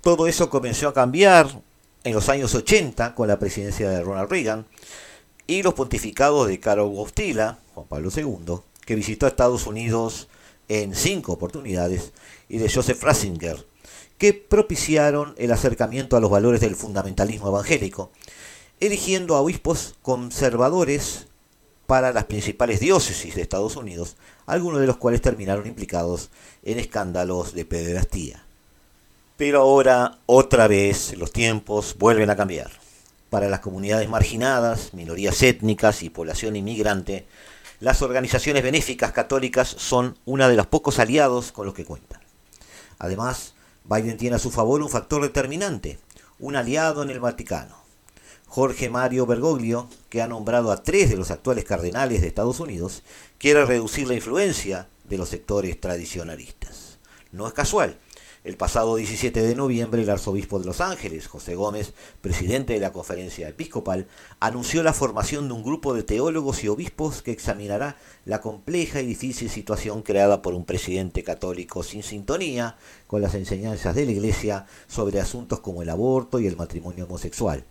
[0.00, 1.62] Todo eso comenzó a cambiar
[2.04, 4.66] en los años 80 con la presidencia de Ronald Reagan
[5.46, 10.28] y los pontificados de Karol Wojtyla, Juan Pablo II, que visitó Estados Unidos
[10.68, 12.12] en cinco oportunidades,
[12.48, 13.66] y de Joseph Ratzinger,
[14.18, 18.10] que propiciaron el acercamiento a los valores del fundamentalismo evangélico,
[18.80, 21.26] eligiendo a obispos conservadores
[21.86, 26.30] para las principales diócesis de Estados Unidos, algunos de los cuales terminaron implicados
[26.62, 28.44] en escándalos de pederastía.
[29.38, 32.70] Pero ahora, otra vez, los tiempos vuelven a cambiar.
[33.30, 37.26] Para las comunidades marginadas, minorías étnicas y población inmigrante,
[37.80, 42.20] las organizaciones benéficas católicas son una de los pocos aliados con los que cuentan.
[42.98, 45.98] Además, Biden tiene a su favor un factor determinante,
[46.38, 47.87] un aliado en el Vaticano.
[48.48, 53.02] Jorge Mario Bergoglio, que ha nombrado a tres de los actuales cardenales de Estados Unidos,
[53.36, 56.98] quiere reducir la influencia de los sectores tradicionalistas.
[57.30, 57.98] No es casual.
[58.44, 62.92] El pasado 17 de noviembre, el arzobispo de Los Ángeles, José Gómez, presidente de la
[62.92, 64.06] conferencia episcopal,
[64.40, 69.06] anunció la formación de un grupo de teólogos y obispos que examinará la compleja y
[69.06, 74.64] difícil situación creada por un presidente católico sin sintonía con las enseñanzas de la Iglesia
[74.86, 77.64] sobre asuntos como el aborto y el matrimonio homosexual.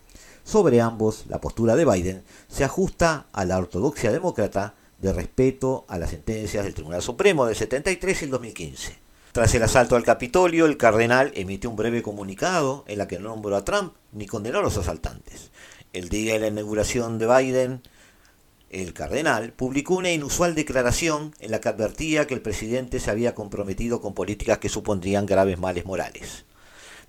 [0.47, 5.97] Sobre ambos, la postura de Biden se ajusta a la ortodoxia demócrata de respeto a
[5.97, 8.95] las sentencias del Tribunal Supremo del 73 y el 2015.
[9.33, 13.27] Tras el asalto al Capitolio, el cardenal emitió un breve comunicado en la que no
[13.27, 15.51] nombró a Trump ni condenó a los asaltantes.
[15.91, 17.81] El día de la inauguración de Biden,
[18.69, 23.35] el cardenal publicó una inusual declaración en la que advertía que el presidente se había
[23.35, 26.45] comprometido con políticas que supondrían graves males morales.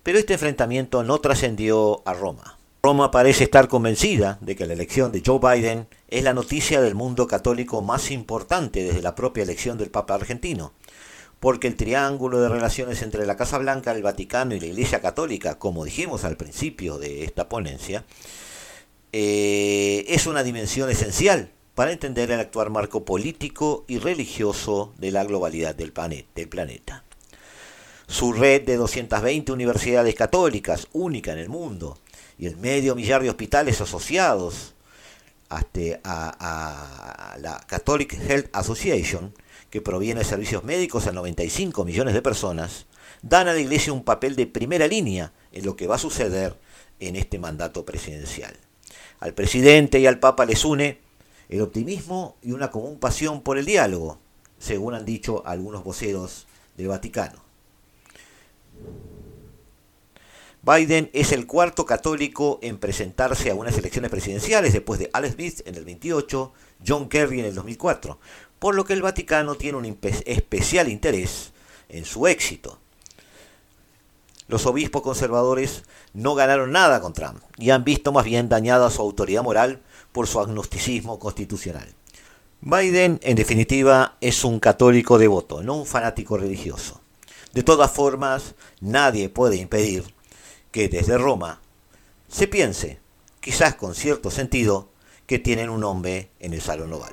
[0.03, 2.58] Pero este enfrentamiento no trascendió a Roma.
[2.81, 6.95] Roma parece estar convencida de que la elección de Joe Biden es la noticia del
[6.95, 10.73] mundo católico más importante desde la propia elección del Papa argentino,
[11.41, 15.59] porque el triángulo de relaciones entre la Casa Blanca, el Vaticano y la Iglesia Católica,
[15.59, 18.05] como dijimos al principio de esta ponencia,
[19.13, 25.25] eh, es una dimensión esencial para entender el actual marco político y religioso de la
[25.25, 27.05] globalidad del, planeta.
[28.07, 31.99] Su red de 220 universidades católicas, única en el mundo,
[32.39, 34.75] y el medio millar de hospitales asociados
[35.49, 39.35] hasta a, la Catholic Health Association,
[39.71, 42.87] que proviene de servicios médicos a 95 millones de personas,
[43.23, 46.57] dan a la Iglesia un papel de primera línea en lo que va a suceder
[47.01, 48.55] en este mandato presidencial.
[49.21, 50.99] Al presidente y al Papa les une
[51.49, 54.19] el optimismo y una común pasión por el diálogo,
[54.59, 56.47] según han dicho algunos voceros
[56.77, 57.43] del Vaticano.
[60.69, 65.61] Biden es el cuarto católico en presentarse a unas elecciones presidenciales después de Alex Smith
[65.65, 66.53] en el 28,
[66.87, 68.19] John Kerry en el 2004,
[68.59, 71.53] por lo que el Vaticano tiene un especial interés
[71.89, 72.79] en su éxito.
[74.47, 79.01] Los obispos conservadores no ganaron nada con Trump y han visto más bien dañada su
[79.01, 79.81] autoridad moral
[80.13, 81.95] por su agnosticismo constitucional.
[82.61, 87.01] Biden, en definitiva, es un católico devoto, no un fanático religioso.
[87.55, 90.18] De todas formas, nadie puede impedir
[90.71, 91.61] que desde Roma
[92.29, 93.01] se piense,
[93.41, 94.91] quizás con cierto sentido,
[95.27, 97.13] que tienen un hombre en el Salón Oval.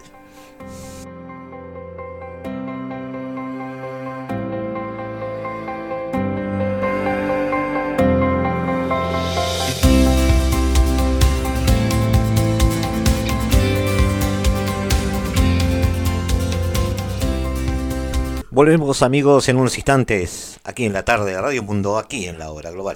[18.55, 22.51] Volvemos amigos en unos instantes aquí en la tarde de Radio Mundo, aquí en la
[22.51, 22.95] hora global.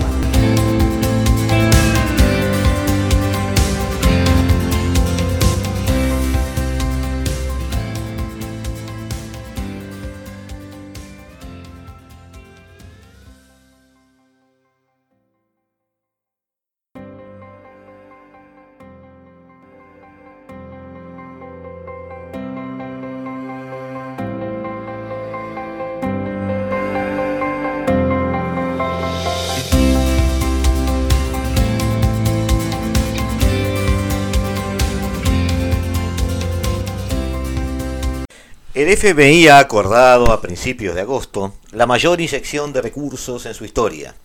[38.73, 43.65] El FBI ha acordado a principios de agosto la mayor inyección de recursos en su
[43.65, 44.15] historia,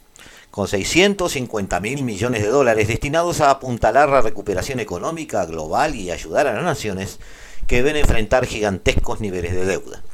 [0.52, 6.46] con 650 mil millones de dólares destinados a apuntalar la recuperación económica global y ayudar
[6.46, 7.18] a las naciones
[7.66, 10.04] que deben enfrentar gigantescos niveles de deuda.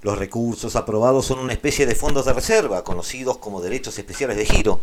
[0.00, 4.46] Los recursos aprobados son una especie de fondos de reserva, conocidos como derechos especiales de
[4.46, 4.80] giro,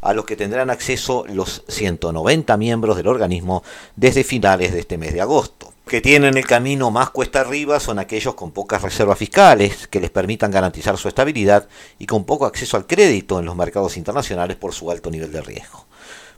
[0.00, 3.64] a los que tendrán acceso los 190 miembros del organismo
[3.96, 8.00] desde finales de este mes de agosto que tienen el camino más cuesta arriba son
[8.00, 11.68] aquellos con pocas reservas fiscales que les permitan garantizar su estabilidad
[12.00, 15.42] y con poco acceso al crédito en los mercados internacionales por su alto nivel de
[15.42, 15.86] riesgo.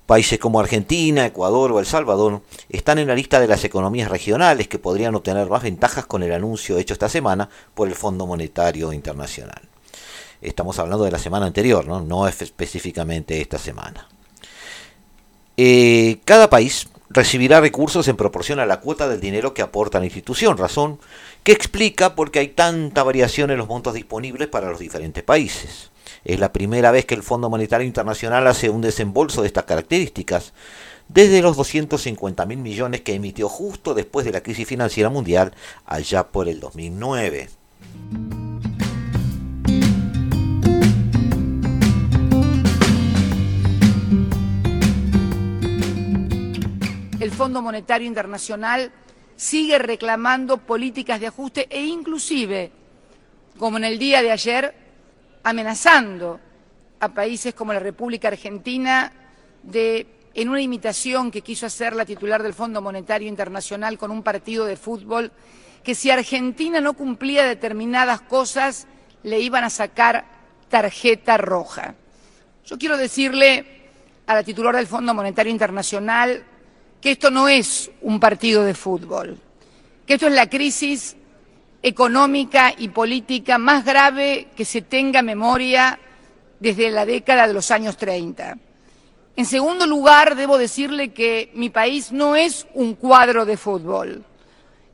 [0.04, 4.68] Países como Argentina, Ecuador o El Salvador están en la lista de las economías regionales
[4.68, 8.92] que podrían obtener más ventajas con el anuncio hecho esta semana por el Fondo Monetario
[8.92, 9.62] Internacional.
[10.42, 14.08] Estamos hablando de la semana anterior, no, específicamente esta semana.
[15.56, 20.07] Eh, cada país recibirá recursos en proporción a la cuota del dinero que aporta la
[20.07, 20.99] institución, razón
[21.42, 25.90] que explica por qué hay tanta variación en los montos disponibles para los diferentes países.
[26.25, 30.53] Es la primera vez que el Fondo Monetario Internacional hace un desembolso de estas características,
[31.09, 35.55] desde los 250 mil millones que emitió justo después de la crisis financiera mundial
[35.87, 37.49] allá por el 2009.
[47.38, 48.90] Fondo Monetario Internacional
[49.37, 52.72] sigue reclamando políticas de ajuste e inclusive,
[53.57, 54.74] como en el día de ayer,
[55.44, 56.40] amenazando
[56.98, 59.12] a países como la República Argentina
[59.62, 64.24] de en una imitación que quiso hacer la titular del Fondo Monetario Internacional con un
[64.24, 65.31] partido de fútbol,
[65.85, 68.88] que si Argentina no cumplía determinadas cosas,
[69.22, 70.24] le iban a sacar
[70.68, 71.94] tarjeta roja.
[72.66, 73.64] Yo quiero decirle
[74.27, 76.44] a la titular del Fondo Monetario Internacional
[77.00, 79.38] que esto no es un partido de fútbol,
[80.06, 81.16] que esto es la crisis
[81.82, 85.98] económica y política más grave que se tenga memoria
[86.58, 88.58] desde la década de los años 30.
[89.37, 94.24] En segundo lugar, debo decirle que mi país no es un cuadro de fútbol.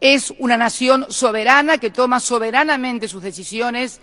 [0.01, 4.01] Es una nación soberana que toma soberanamente sus decisiones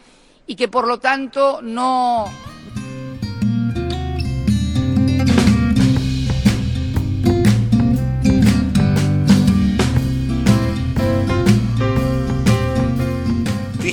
[0.48, 2.26] y que, por lo tanto, no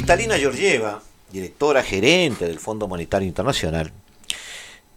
[0.09, 3.92] Cristalina Georgieva, directora gerente del Fondo Monetario Internacional,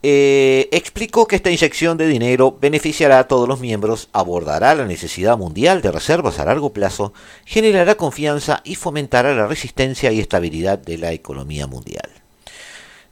[0.02, 5.38] eh, explicó que esta inyección de dinero beneficiará a todos los miembros, abordará la necesidad
[5.38, 7.12] mundial de reservas a largo plazo,
[7.44, 12.10] generará confianza y fomentará la resistencia y estabilidad de la economía mundial.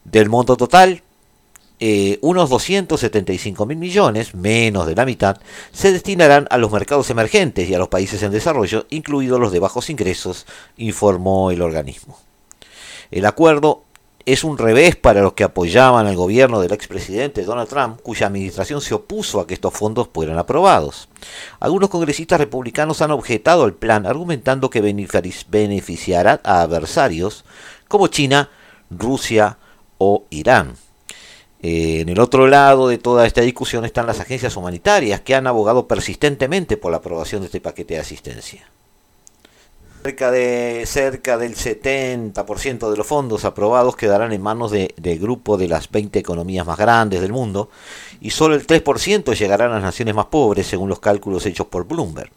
[0.04, 1.02] Del monto total,
[1.80, 5.38] eh, unos 275 mil millones, menos de la mitad,
[5.72, 9.60] se destinarán a los mercados emergentes y a los países en desarrollo, incluidos los de
[9.60, 12.18] bajos ingresos, informó el organismo.
[13.10, 13.82] El acuerdo
[14.26, 18.82] es un revés para los que apoyaban al gobierno del expresidente Donald Trump, cuya administración
[18.82, 21.08] se opuso a que estos fondos fueran aprobados.
[21.58, 27.44] Algunos congresistas republicanos han objetado el plan, argumentando que beneficiará a adversarios
[27.88, 28.50] como China,
[28.90, 29.58] Rusia
[29.98, 30.74] o Irán.
[31.62, 35.46] Eh, en el otro lado de toda esta discusión están las agencias humanitarias que han
[35.46, 38.70] abogado persistentemente por la aprobación de este paquete de asistencia.
[40.02, 45.68] Cerca, de, cerca del 70% de los fondos aprobados quedarán en manos del grupo de
[45.68, 47.68] las 20 economías más grandes del mundo
[48.18, 51.86] y solo el 3% llegarán a las naciones más pobres según los cálculos hechos por
[51.86, 52.32] Bloomberg.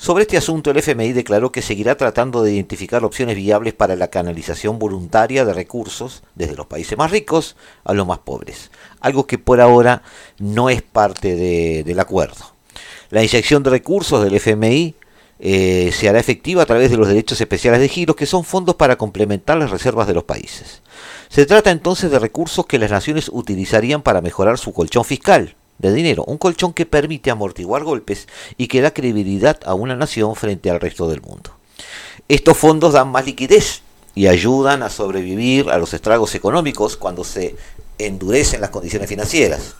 [0.00, 4.08] Sobre este asunto, el FMI declaró que seguirá tratando de identificar opciones viables para la
[4.08, 9.36] canalización voluntaria de recursos desde los países más ricos a los más pobres, algo que
[9.36, 10.02] por ahora
[10.38, 11.36] no es parte
[11.84, 12.54] del acuerdo.
[13.10, 14.94] La inyección de recursos del FMI
[15.38, 18.76] eh, se hará efectiva a través de los derechos especiales de giro, que son fondos
[18.76, 20.80] para complementar las reservas de los países.
[21.28, 25.92] Se trata entonces de recursos que las naciones utilizarían para mejorar su colchón fiscal de
[25.92, 30.70] dinero, un colchón que permite amortiguar golpes y que da credibilidad a una nación frente
[30.70, 31.50] al resto del mundo.
[32.28, 33.82] Estos fondos dan más liquidez
[34.14, 37.56] y ayudan a sobrevivir a los estragos económicos cuando se
[37.98, 39.74] endurecen las condiciones financieras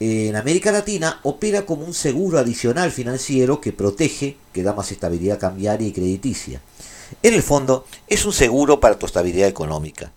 [0.00, 5.40] en América Latina opera como un seguro adicional financiero que protege, que da más estabilidad
[5.40, 6.60] cambiaria y crediticia.
[7.22, 10.12] En el fondo, es un seguro para tu estabilidad económica.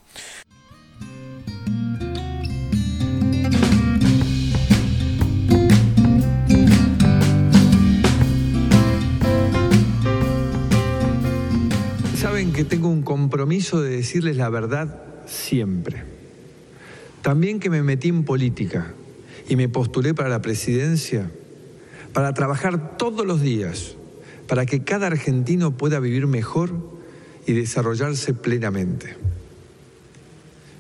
[12.41, 16.01] Saben que tengo un compromiso de decirles la verdad siempre.
[17.21, 18.95] También que me metí en política
[19.47, 21.29] y me postulé para la presidencia
[22.13, 23.95] para trabajar todos los días
[24.47, 26.71] para que cada argentino pueda vivir mejor
[27.45, 29.17] y desarrollarse plenamente.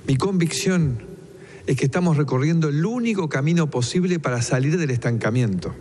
[0.07, 0.97] Mi convicción
[1.67, 5.75] es que estamos recorriendo el único camino posible para salir del estancamiento,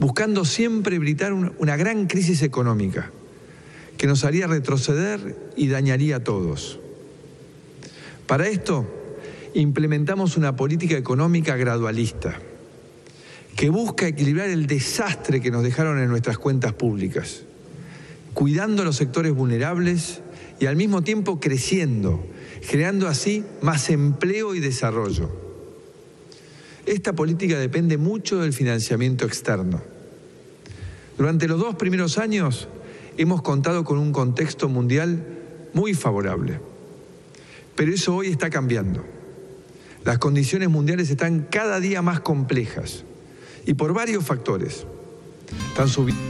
[0.00, 3.12] buscando siempre evitar una gran crisis económica
[3.96, 6.78] que nos haría retroceder y dañaría a todos.
[8.26, 8.86] Para esto,
[9.54, 12.38] implementamos una política económica gradualista
[13.56, 17.42] que busca equilibrar el desastre que nos dejaron en nuestras cuentas públicas,
[18.34, 20.20] cuidando a los sectores vulnerables
[20.60, 22.26] y al mismo tiempo creciendo,
[22.70, 25.30] creando así más empleo y desarrollo.
[26.84, 29.82] Esta política depende mucho del financiamiento externo.
[31.16, 32.68] Durante los dos primeros años
[33.16, 35.24] hemos contado con un contexto mundial
[35.72, 36.60] muy favorable,
[37.74, 39.04] pero eso hoy está cambiando.
[40.04, 43.04] Las condiciones mundiales están cada día más complejas
[43.66, 44.86] y por varios factores.
[45.68, 46.22] Están subiendo.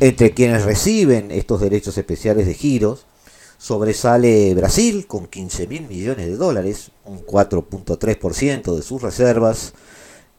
[0.00, 3.06] Entre quienes reciben estos derechos especiales de giros
[3.64, 9.72] Sobresale Brasil con 15 mil millones de dólares, un 4.3% de sus reservas.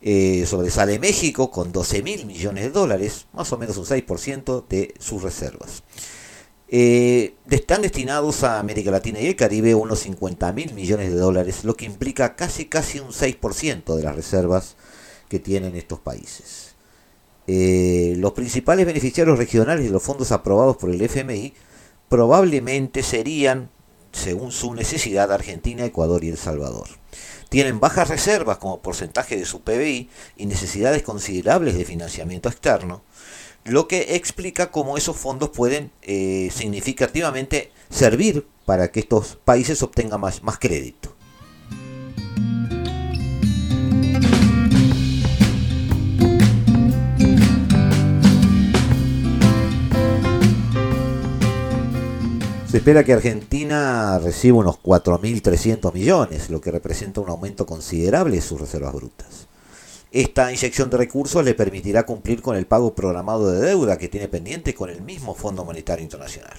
[0.04, 4.94] Eh, sobresale México con 12 mil millones de dólares, más o menos un 6% de
[5.00, 5.82] sus reservas.
[6.68, 11.64] Eh, están destinados a América Latina y el Caribe unos 50 mil millones de dólares,
[11.64, 14.76] lo que implica casi casi un 6% de las reservas
[15.30, 16.76] que tienen estos países.
[17.48, 21.56] Eh, los principales beneficiarios regionales de los fondos aprobados por el FMI
[22.16, 23.70] probablemente serían,
[24.14, 26.88] según su necesidad, Argentina, Ecuador y El Salvador.
[27.50, 33.04] Tienen bajas reservas como porcentaje de su PBI y necesidades considerables de financiamiento externo,
[33.66, 40.22] lo que explica cómo esos fondos pueden eh, significativamente servir para que estos países obtengan
[40.22, 41.15] más, más crédito.
[52.76, 58.42] Se espera que Argentina reciba unos 4.300 millones, lo que representa un aumento considerable de
[58.42, 59.48] sus reservas brutas.
[60.12, 64.28] Esta inyección de recursos le permitirá cumplir con el pago programado de deuda que tiene
[64.28, 66.52] pendiente con el mismo Fondo Monetario Internacional.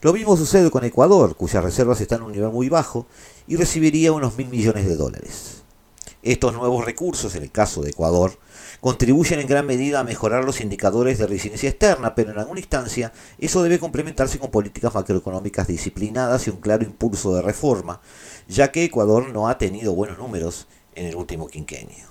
[0.00, 3.08] Lo mismo sucede con Ecuador, cuyas reservas están en un nivel muy bajo
[3.48, 5.62] y recibiría unos mil millones de dólares.
[6.22, 8.38] Estos nuevos recursos, en el caso de Ecuador,
[8.82, 13.12] contribuyen en gran medida a mejorar los indicadores de resiliencia externa, pero en alguna instancia
[13.38, 18.00] eso debe complementarse con políticas macroeconómicas disciplinadas y un claro impulso de reforma,
[18.48, 20.66] ya que Ecuador no ha tenido buenos números
[20.96, 22.08] en el último quinquenio.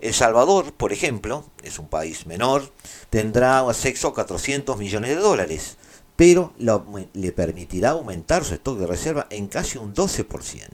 [0.00, 2.72] El Salvador, por ejemplo, es un país menor,
[3.10, 5.76] tendrá acceso a 400 millones de dólares,
[6.16, 6.54] pero
[7.12, 10.70] le permitirá aumentar su stock de reserva en casi un 12%.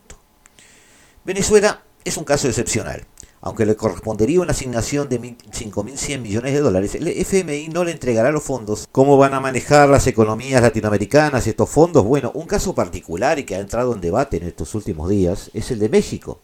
[1.24, 3.04] Venezuela es un caso excepcional.
[3.44, 8.30] Aunque le correspondería una asignación de 5.100 millones de dólares, el FMI no le entregará
[8.30, 8.88] los fondos.
[8.92, 12.04] ¿Cómo van a manejar las economías latinoamericanas estos fondos?
[12.04, 15.72] Bueno, un caso particular y que ha entrado en debate en estos últimos días es
[15.72, 16.38] el de México.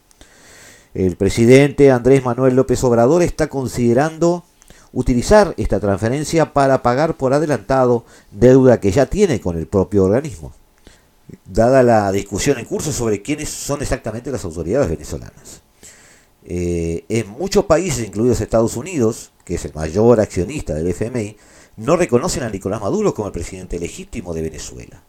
[0.93, 4.43] El presidente Andrés Manuel López Obrador está considerando
[4.93, 10.53] utilizar esta transferencia para pagar por adelantado deuda que ya tiene con el propio organismo,
[11.45, 15.68] dada la discusión en curso sobre quiénes son exactamente las autoridades venezolanas.
[16.51, 21.37] Eh, en muchos países, incluidos Estados Unidos, que es el mayor accionista del FMI,
[21.77, 25.03] no reconocen a Nicolás Maduro como el presidente legítimo de Venezuela.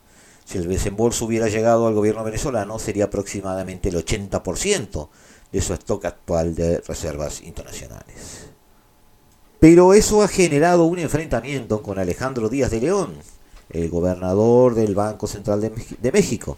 [0.44, 5.08] Si el desembolso hubiera llegado al gobierno venezolano, sería aproximadamente el 80%
[5.52, 8.50] de su stock actual de reservas internacionales.
[9.60, 13.14] Pero eso ha generado un enfrentamiento con Alejandro Díaz de León,
[13.70, 16.58] el gobernador del Banco Central de, México.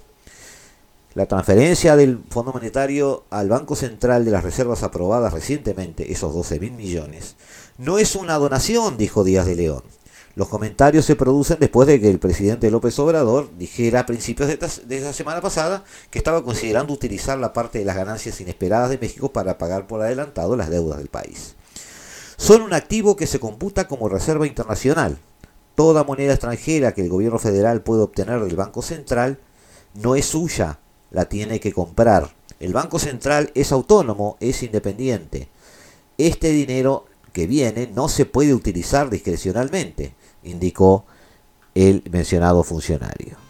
[1.13, 6.61] La transferencia del Fondo Monetario al Banco Central de las reservas aprobadas recientemente, esos 12
[6.61, 7.35] mil millones,
[7.77, 9.83] no es una donación, dijo Díaz de León.
[10.35, 14.53] Los comentarios se producen después de que el presidente López Obrador dijera a principios de
[14.53, 19.33] esta, semana pasada que estaba considerando utilizar la parte de las ganancias inesperadas de México
[19.33, 21.55] para pagar por adelantado las deudas del país.
[22.37, 25.17] Son un activo que se computa como reserva internacional.
[25.75, 29.39] Toda moneda extranjera que el gobierno federal puede obtener del Banco Central
[29.93, 30.79] no es suya,
[31.11, 32.33] la tiene que comprar.
[32.59, 35.49] El Banco Central es autónomo, es independiente.
[36.17, 41.05] Este dinero que viene no se puede utilizar discrecionalmente indicó
[41.75, 43.40] el mencionado funcionario.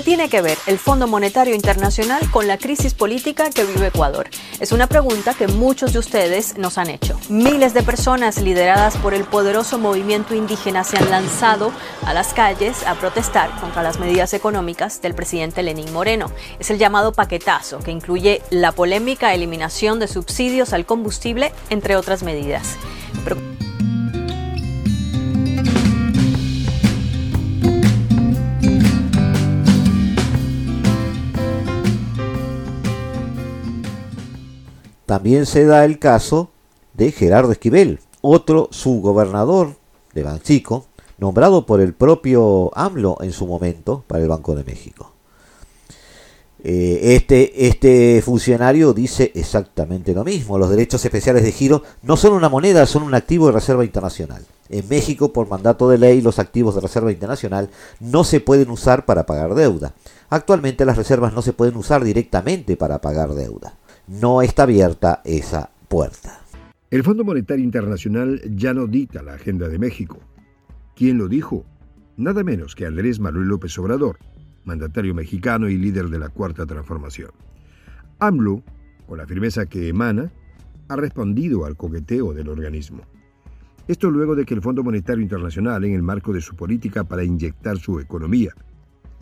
[0.00, 4.30] ¿Qué tiene que ver el Fondo Monetario Internacional con la crisis política que vive Ecuador?
[4.58, 7.20] Es una pregunta que muchos de ustedes nos han hecho.
[7.28, 11.70] Miles de personas lideradas por el poderoso movimiento indígena se han lanzado
[12.06, 16.32] a las calles a protestar contra las medidas económicas del presidente Lenín Moreno.
[16.58, 22.22] Es el llamado paquetazo, que incluye la polémica eliminación de subsidios al combustible, entre otras
[22.22, 22.78] medidas.
[35.10, 36.50] También se da el caso
[36.94, 39.74] de Gerardo Esquivel, otro subgobernador
[40.14, 40.86] de Banchico,
[41.18, 45.10] nombrado por el propio AMLO en su momento para el Banco de México.
[46.62, 50.58] Eh, este, este funcionario dice exactamente lo mismo.
[50.58, 54.46] Los derechos especiales de giro no son una moneda, son un activo de reserva internacional.
[54.68, 59.06] En México, por mandato de ley, los activos de reserva internacional no se pueden usar
[59.06, 59.92] para pagar deuda.
[60.28, 63.74] Actualmente las reservas no se pueden usar directamente para pagar deuda
[64.10, 66.40] no está abierta esa puerta.
[66.90, 70.18] El Fondo Monetario Internacional ya no dicta la agenda de México.
[70.96, 71.64] ¿Quién lo dijo?
[72.16, 74.18] Nada menos que Andrés Manuel López Obrador,
[74.64, 77.30] mandatario mexicano y líder de la Cuarta Transformación.
[78.18, 78.64] AMLO,
[79.06, 80.32] con la firmeza que emana,
[80.88, 83.04] ha respondido al coqueteo del organismo.
[83.86, 87.22] Esto luego de que el Fondo Monetario Internacional, en el marco de su política para
[87.22, 88.52] inyectar su economía,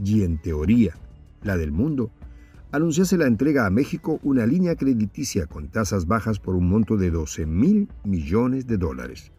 [0.03, 0.95] y en teoría
[1.43, 2.11] la del mundo,
[2.70, 7.10] anunciase la entrega a México una línea crediticia con tasas bajas por un monto de
[7.10, 9.32] 12 mil millones de dólares.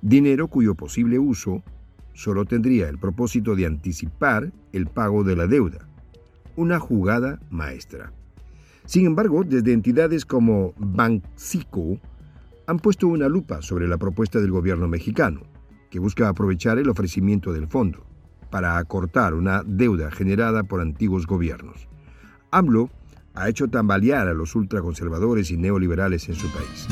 [0.00, 1.64] Dinero cuyo posible uso
[2.14, 5.88] solo tendría el propósito de anticipar el pago de la deuda.
[6.54, 8.12] Una jugada maestra.
[8.84, 11.98] Sin embargo, desde entidades como Banxico
[12.66, 15.42] han puesto una lupa sobre la propuesta del gobierno mexicano,
[15.90, 18.06] que busca aprovechar el ofrecimiento del fondo
[18.50, 21.88] para acortar una deuda generada por antiguos gobiernos.
[22.56, 22.88] AMLO
[23.34, 26.86] ha hecho tambalear a los ultraconservadores y neoliberales en su país.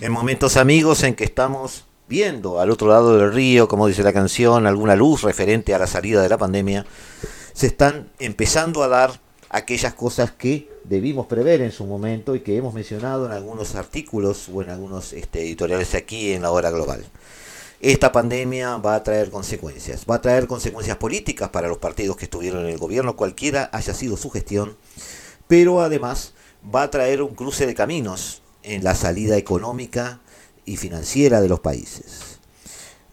[0.00, 4.14] En momentos amigos en que estamos viendo al otro lado del río, como dice la
[4.14, 6.86] canción, alguna luz referente a la salida de la pandemia,
[7.52, 9.20] se están empezando a dar
[9.50, 14.48] aquellas cosas que debimos prever en su momento y que hemos mencionado en algunos artículos
[14.52, 17.04] o en algunos este, editoriales aquí en la hora global.
[17.80, 22.26] Esta pandemia va a traer consecuencias, va a traer consecuencias políticas para los partidos que
[22.26, 24.76] estuvieron en el gobierno, cualquiera haya sido su gestión,
[25.48, 26.32] pero además
[26.72, 30.20] va a traer un cruce de caminos en la salida económica
[30.64, 32.38] y financiera de los países.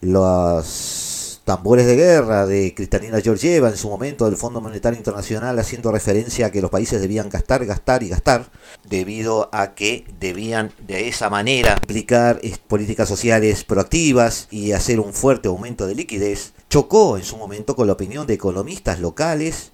[0.00, 1.09] Los
[1.50, 6.46] tambores de guerra de Cristalina Georgieva en su momento del Fondo Monetario Internacional haciendo referencia
[6.46, 8.52] a que los países debían gastar, gastar y gastar
[8.88, 15.48] debido a que debían de esa manera aplicar políticas sociales proactivas y hacer un fuerte
[15.48, 19.72] aumento de liquidez, chocó en su momento con la opinión de economistas locales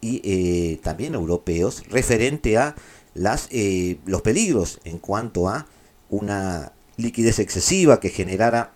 [0.00, 2.76] y eh, también europeos referente a
[3.14, 5.66] las, eh, los peligros en cuanto a
[6.08, 8.75] una liquidez excesiva que generara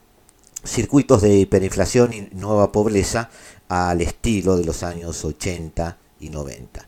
[0.65, 3.31] circuitos de hiperinflación y nueva pobreza
[3.69, 6.87] al estilo de los años 80 y 90.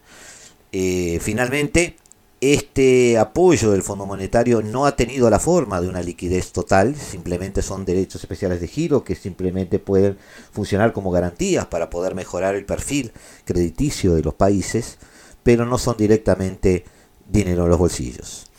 [0.73, 1.97] Eh, finalmente,
[2.41, 7.63] este apoyo del Fondo Monetario no ha tenido la forma de una liquidez total, simplemente
[7.63, 10.19] son derechos especiales de giro que simplemente pueden
[10.51, 13.13] funcionar como garantías para poder mejorar el perfil
[13.45, 14.99] crediticio de los países,
[15.45, 16.85] pero no son directamente
[17.29, 18.52] dinero en los bolsillos.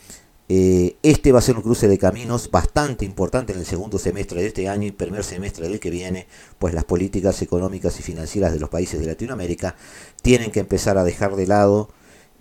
[0.50, 4.42] Eh, este va a ser un cruce de caminos bastante importante en el segundo semestre
[4.42, 6.28] de este año y primer semestre del que viene,
[6.60, 9.76] pues las políticas económicas y financieras de los países de Latinoamérica
[10.22, 11.90] tienen que empezar a dejar de lado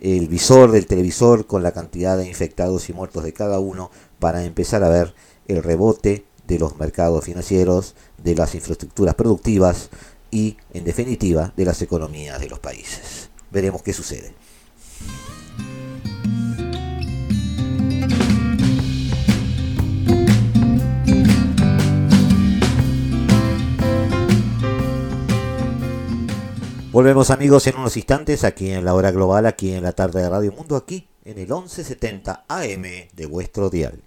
[0.01, 3.89] el visor del televisor con la cantidad de infectados y muertos de cada uno
[4.19, 5.15] para empezar a ver
[5.47, 9.89] el rebote de los mercados financieros, de las infraestructuras productivas
[10.29, 13.29] y, en definitiva, de las economías de los países.
[13.49, 14.33] Veremos qué sucede.
[26.93, 30.29] Volvemos amigos en unos instantes aquí en la hora global, aquí en la tarde de
[30.29, 33.99] Radio Mundo, aquí en el 1170 AM de vuestro dial.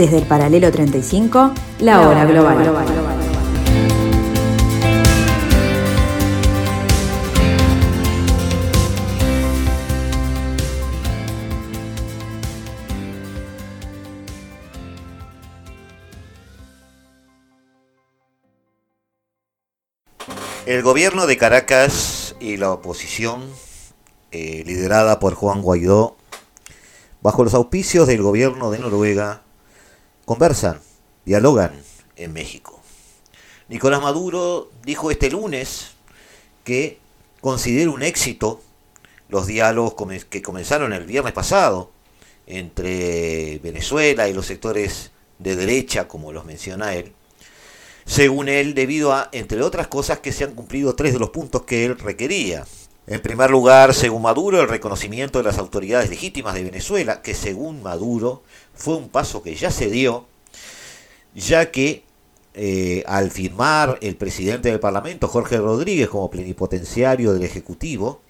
[0.00, 2.56] Desde el paralelo 35, la hora global.
[20.64, 23.42] El gobierno de Caracas y la oposición,
[24.30, 26.16] eh, liderada por Juan Guaidó,
[27.20, 29.42] bajo los auspicios del gobierno de Noruega,
[30.30, 30.78] conversan,
[31.24, 31.72] dialogan
[32.14, 32.80] en México.
[33.68, 35.96] Nicolás Maduro dijo este lunes
[36.62, 37.00] que
[37.40, 38.62] considera un éxito
[39.28, 39.94] los diálogos
[40.30, 41.90] que comenzaron el viernes pasado
[42.46, 45.10] entre Venezuela y los sectores
[45.40, 47.12] de derecha, como los menciona él,
[48.06, 51.62] según él, debido a, entre otras cosas, que se han cumplido tres de los puntos
[51.62, 52.64] que él requería.
[53.10, 57.82] En primer lugar, según Maduro, el reconocimiento de las autoridades legítimas de Venezuela, que según
[57.82, 60.26] Maduro fue un paso que ya se dio,
[61.34, 62.04] ya que
[62.54, 68.20] eh, al firmar el presidente del Parlamento, Jorge Rodríguez, como plenipotenciario del Ejecutivo,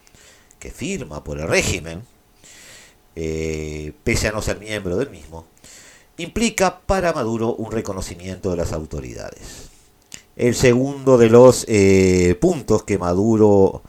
[0.59, 2.03] que firma por el régimen,
[3.17, 5.45] eh, pese a no ser miembro del mismo,
[6.17, 9.69] implica para Maduro un reconocimiento de las autoridades.
[10.37, 13.83] El segundo de los eh, puntos que Maduro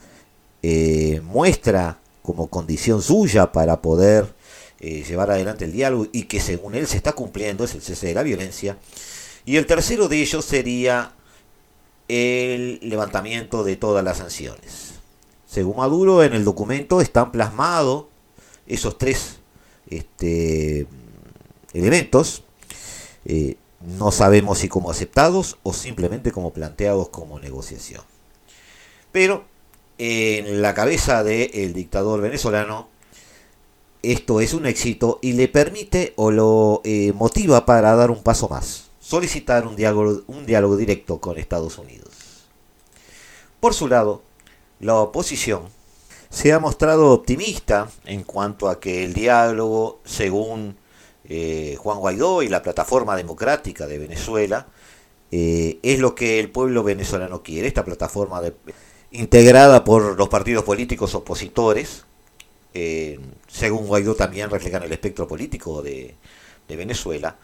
[0.62, 4.32] eh, muestra como condición suya para poder
[4.80, 8.08] eh, llevar adelante el diálogo y que según él se está cumpliendo es el cese
[8.08, 8.78] de la violencia.
[9.44, 11.12] Y el tercero de ellos sería
[12.08, 14.94] el levantamiento de todas las sanciones.
[15.46, 18.06] Según Maduro, en el documento están plasmados
[18.66, 19.38] esos tres
[19.88, 20.86] este,
[21.72, 22.44] elementos.
[23.24, 28.02] Eh, no sabemos si como aceptados o simplemente como planteados como negociación.
[29.10, 29.44] Pero
[29.98, 32.88] en la cabeza del dictador venezolano
[34.02, 38.48] esto es un éxito y le permite o lo eh, motiva para dar un paso
[38.48, 42.08] más, solicitar un diálogo, un diálogo directo con Estados Unidos.
[43.60, 44.22] Por su lado,
[44.80, 45.68] la oposición
[46.30, 50.76] se ha mostrado optimista en cuanto a que el diálogo, según
[51.24, 54.66] eh, Juan Guaidó y la plataforma democrática de Venezuela,
[55.30, 58.42] eh, es lo que el pueblo venezolano quiere, esta plataforma
[59.12, 62.04] integrada por los partidos políticos opositores,
[62.74, 66.14] eh, según Guaidó también reflejan el espectro político de,
[66.68, 67.36] Venezuela,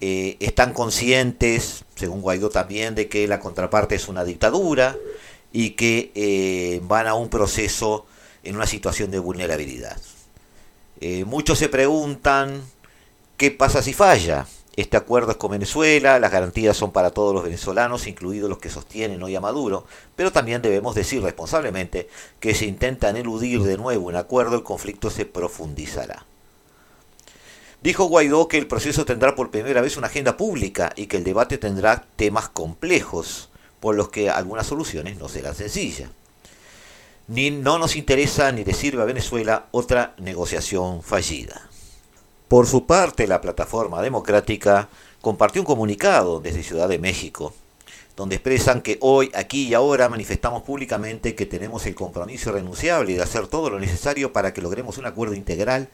[0.00, 4.96] eh, están conscientes, según Guaidó también, de que la contraparte es una dictadura
[5.52, 8.06] y que eh, van a un proceso
[8.42, 10.00] en una situación de vulnerabilidad.
[11.26, 12.62] muchos se preguntan
[13.36, 14.46] qué pasa si falla.
[14.76, 18.70] Este acuerdo es con Venezuela, las garantías son para todos los venezolanos, incluidos los que
[18.70, 22.08] sostienen hoy a Maduro, pero también debemos decir responsablemente
[22.40, 26.26] que si intentan eludir de nuevo un acuerdo, el conflicto se profundizará.
[27.82, 31.24] Dijo Guaidó que el proceso tendrá por primera vez una agenda pública y que el
[31.24, 36.10] debate tendrá temas complejos, por los que algunas soluciones no serán sencillas.
[37.28, 41.68] Ni no nos interesa ni le sirve a Venezuela otra negociación fallida.
[42.48, 44.88] Por su parte, la plataforma democrática
[45.22, 47.54] compartió un comunicado desde Ciudad de México,
[48.16, 53.22] donde expresan que hoy, aquí y ahora manifestamos públicamente que tenemos el compromiso irrenunciable de
[53.22, 55.88] hacer todo lo necesario para que logremos un acuerdo integral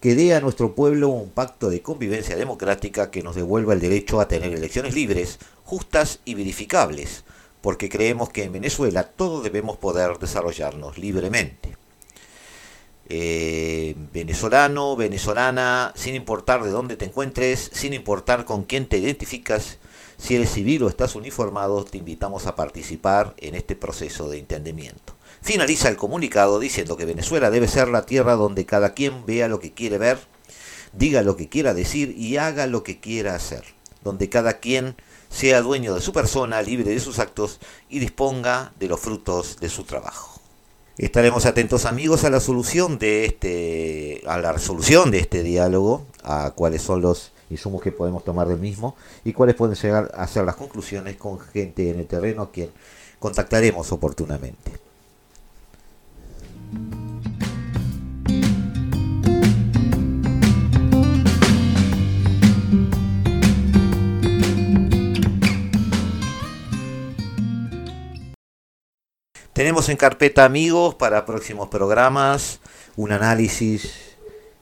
[0.00, 4.18] que dé a nuestro pueblo un pacto de convivencia democrática que nos devuelva el derecho
[4.18, 7.24] a tener elecciones libres, justas y verificables,
[7.60, 11.79] porque creemos que en Venezuela todos debemos poder desarrollarnos libremente.
[13.12, 19.78] Eh, venezolano, venezolana, sin importar de dónde te encuentres, sin importar con quién te identificas,
[20.16, 25.16] si eres civil o estás uniformado, te invitamos a participar en este proceso de entendimiento.
[25.42, 29.58] Finaliza el comunicado diciendo que Venezuela debe ser la tierra donde cada quien vea lo
[29.58, 30.20] que quiere ver,
[30.92, 33.64] diga lo que quiera decir y haga lo que quiera hacer,
[34.04, 34.94] donde cada quien
[35.30, 37.58] sea dueño de su persona, libre de sus actos
[37.88, 40.39] y disponga de los frutos de su trabajo.
[41.00, 46.50] Estaremos atentos amigos a la solución de este, a la resolución de este diálogo, a
[46.50, 50.44] cuáles son los insumos que podemos tomar del mismo y cuáles pueden llegar a ser
[50.44, 52.68] las conclusiones con gente en el terreno a quien
[53.18, 54.72] contactaremos oportunamente.
[69.60, 72.60] Tenemos en carpeta amigos para próximos programas
[72.96, 73.92] un análisis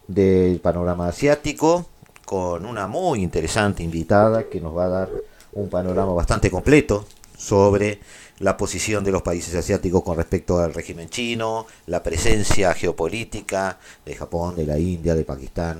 [0.08, 1.86] del panorama asiático
[2.24, 5.08] con una muy interesante invitada que nos va a dar
[5.52, 8.00] un panorama bastante completo sobre
[8.40, 14.16] la posición de los países asiáticos con respecto al régimen chino, la presencia geopolítica de
[14.16, 15.78] Japón, de la India, de Pakistán,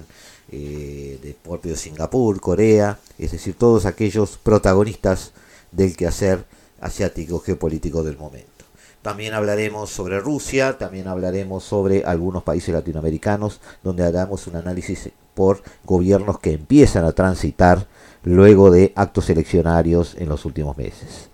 [0.52, 5.32] eh, de propio Singapur, Corea, es decir, todos aquellos protagonistas
[5.72, 6.44] del quehacer
[6.80, 8.57] asiático geopolítico del momento.
[9.08, 15.62] También hablaremos sobre Rusia, también hablaremos sobre algunos países latinoamericanos, donde haremos un análisis por
[15.86, 17.86] gobiernos que empiezan a transitar
[18.22, 21.30] luego de actos eleccionarios en los últimos meses.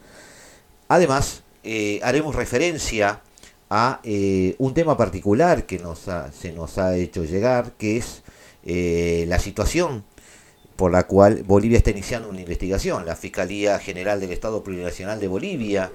[0.86, 3.22] Además, eh, haremos referencia
[3.68, 8.22] a eh, un tema particular que nos se nos ha hecho llegar, que es
[8.64, 10.04] eh, la situación
[10.76, 13.04] por la cual Bolivia está iniciando una investigación.
[13.04, 15.90] La Fiscalía General del Estado Plurinacional de Bolivia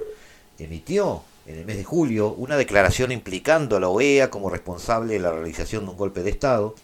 [0.57, 5.19] emitió en el mes de julio una declaración implicando a la OEA como responsable de
[5.19, 6.75] la realización de un golpe de Estado,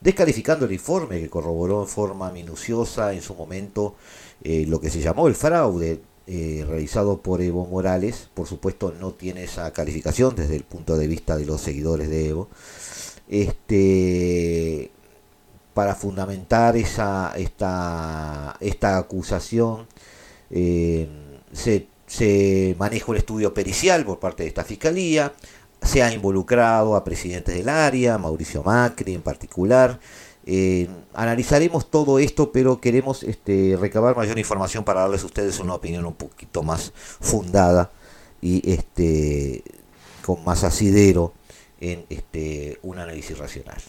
[0.00, 3.96] descalificando el informe que corroboró en forma minuciosa en su momento
[4.42, 8.30] eh, lo que se llamó el fraude eh, realizado por Evo Morales.
[8.32, 12.28] Por supuesto no tiene esa calificación desde el punto de vista de los seguidores de
[12.30, 12.48] Evo.
[13.28, 14.90] Este,
[15.74, 19.86] para fundamentar esa, esta, esta acusación,
[20.50, 21.08] eh,
[21.52, 25.32] se se maneja un estudio pericial por parte de esta fiscalía,
[25.82, 29.98] se ha involucrado a presidentes del área, Mauricio Macri en particular,
[30.46, 35.72] Eh, analizaremos todo esto, pero queremos este, recabar mayor información para darles a ustedes una
[35.72, 37.90] opinión un poquito más fundada
[38.42, 39.62] y este,
[40.22, 41.32] con más asidero
[41.80, 43.80] en este, un análisis racional.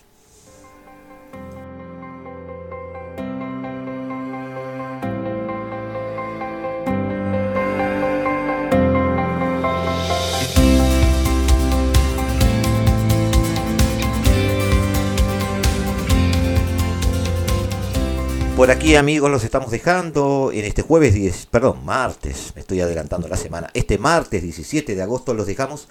[18.56, 23.28] Por aquí amigos los estamos dejando en este jueves 10, perdón, martes, me estoy adelantando
[23.28, 23.70] la semana.
[23.74, 25.90] Este martes 17 de agosto los dejamos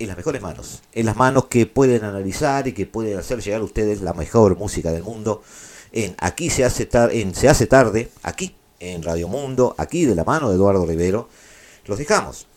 [0.00, 3.60] en las mejores manos, en las manos que pueden analizar y que pueden hacer llegar
[3.60, 5.44] a ustedes la mejor música del mundo.
[5.92, 10.24] En aquí se hace, en se hace tarde, aquí en Radio Mundo, aquí de la
[10.24, 11.28] mano de Eduardo Rivero.
[11.86, 12.48] Los dejamos.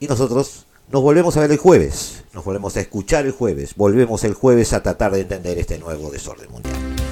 [0.00, 4.24] Y nosotros nos volvemos a ver el jueves, nos volvemos a escuchar el jueves, volvemos
[4.24, 7.11] el jueves a tratar de entender este nuevo desorden mundial.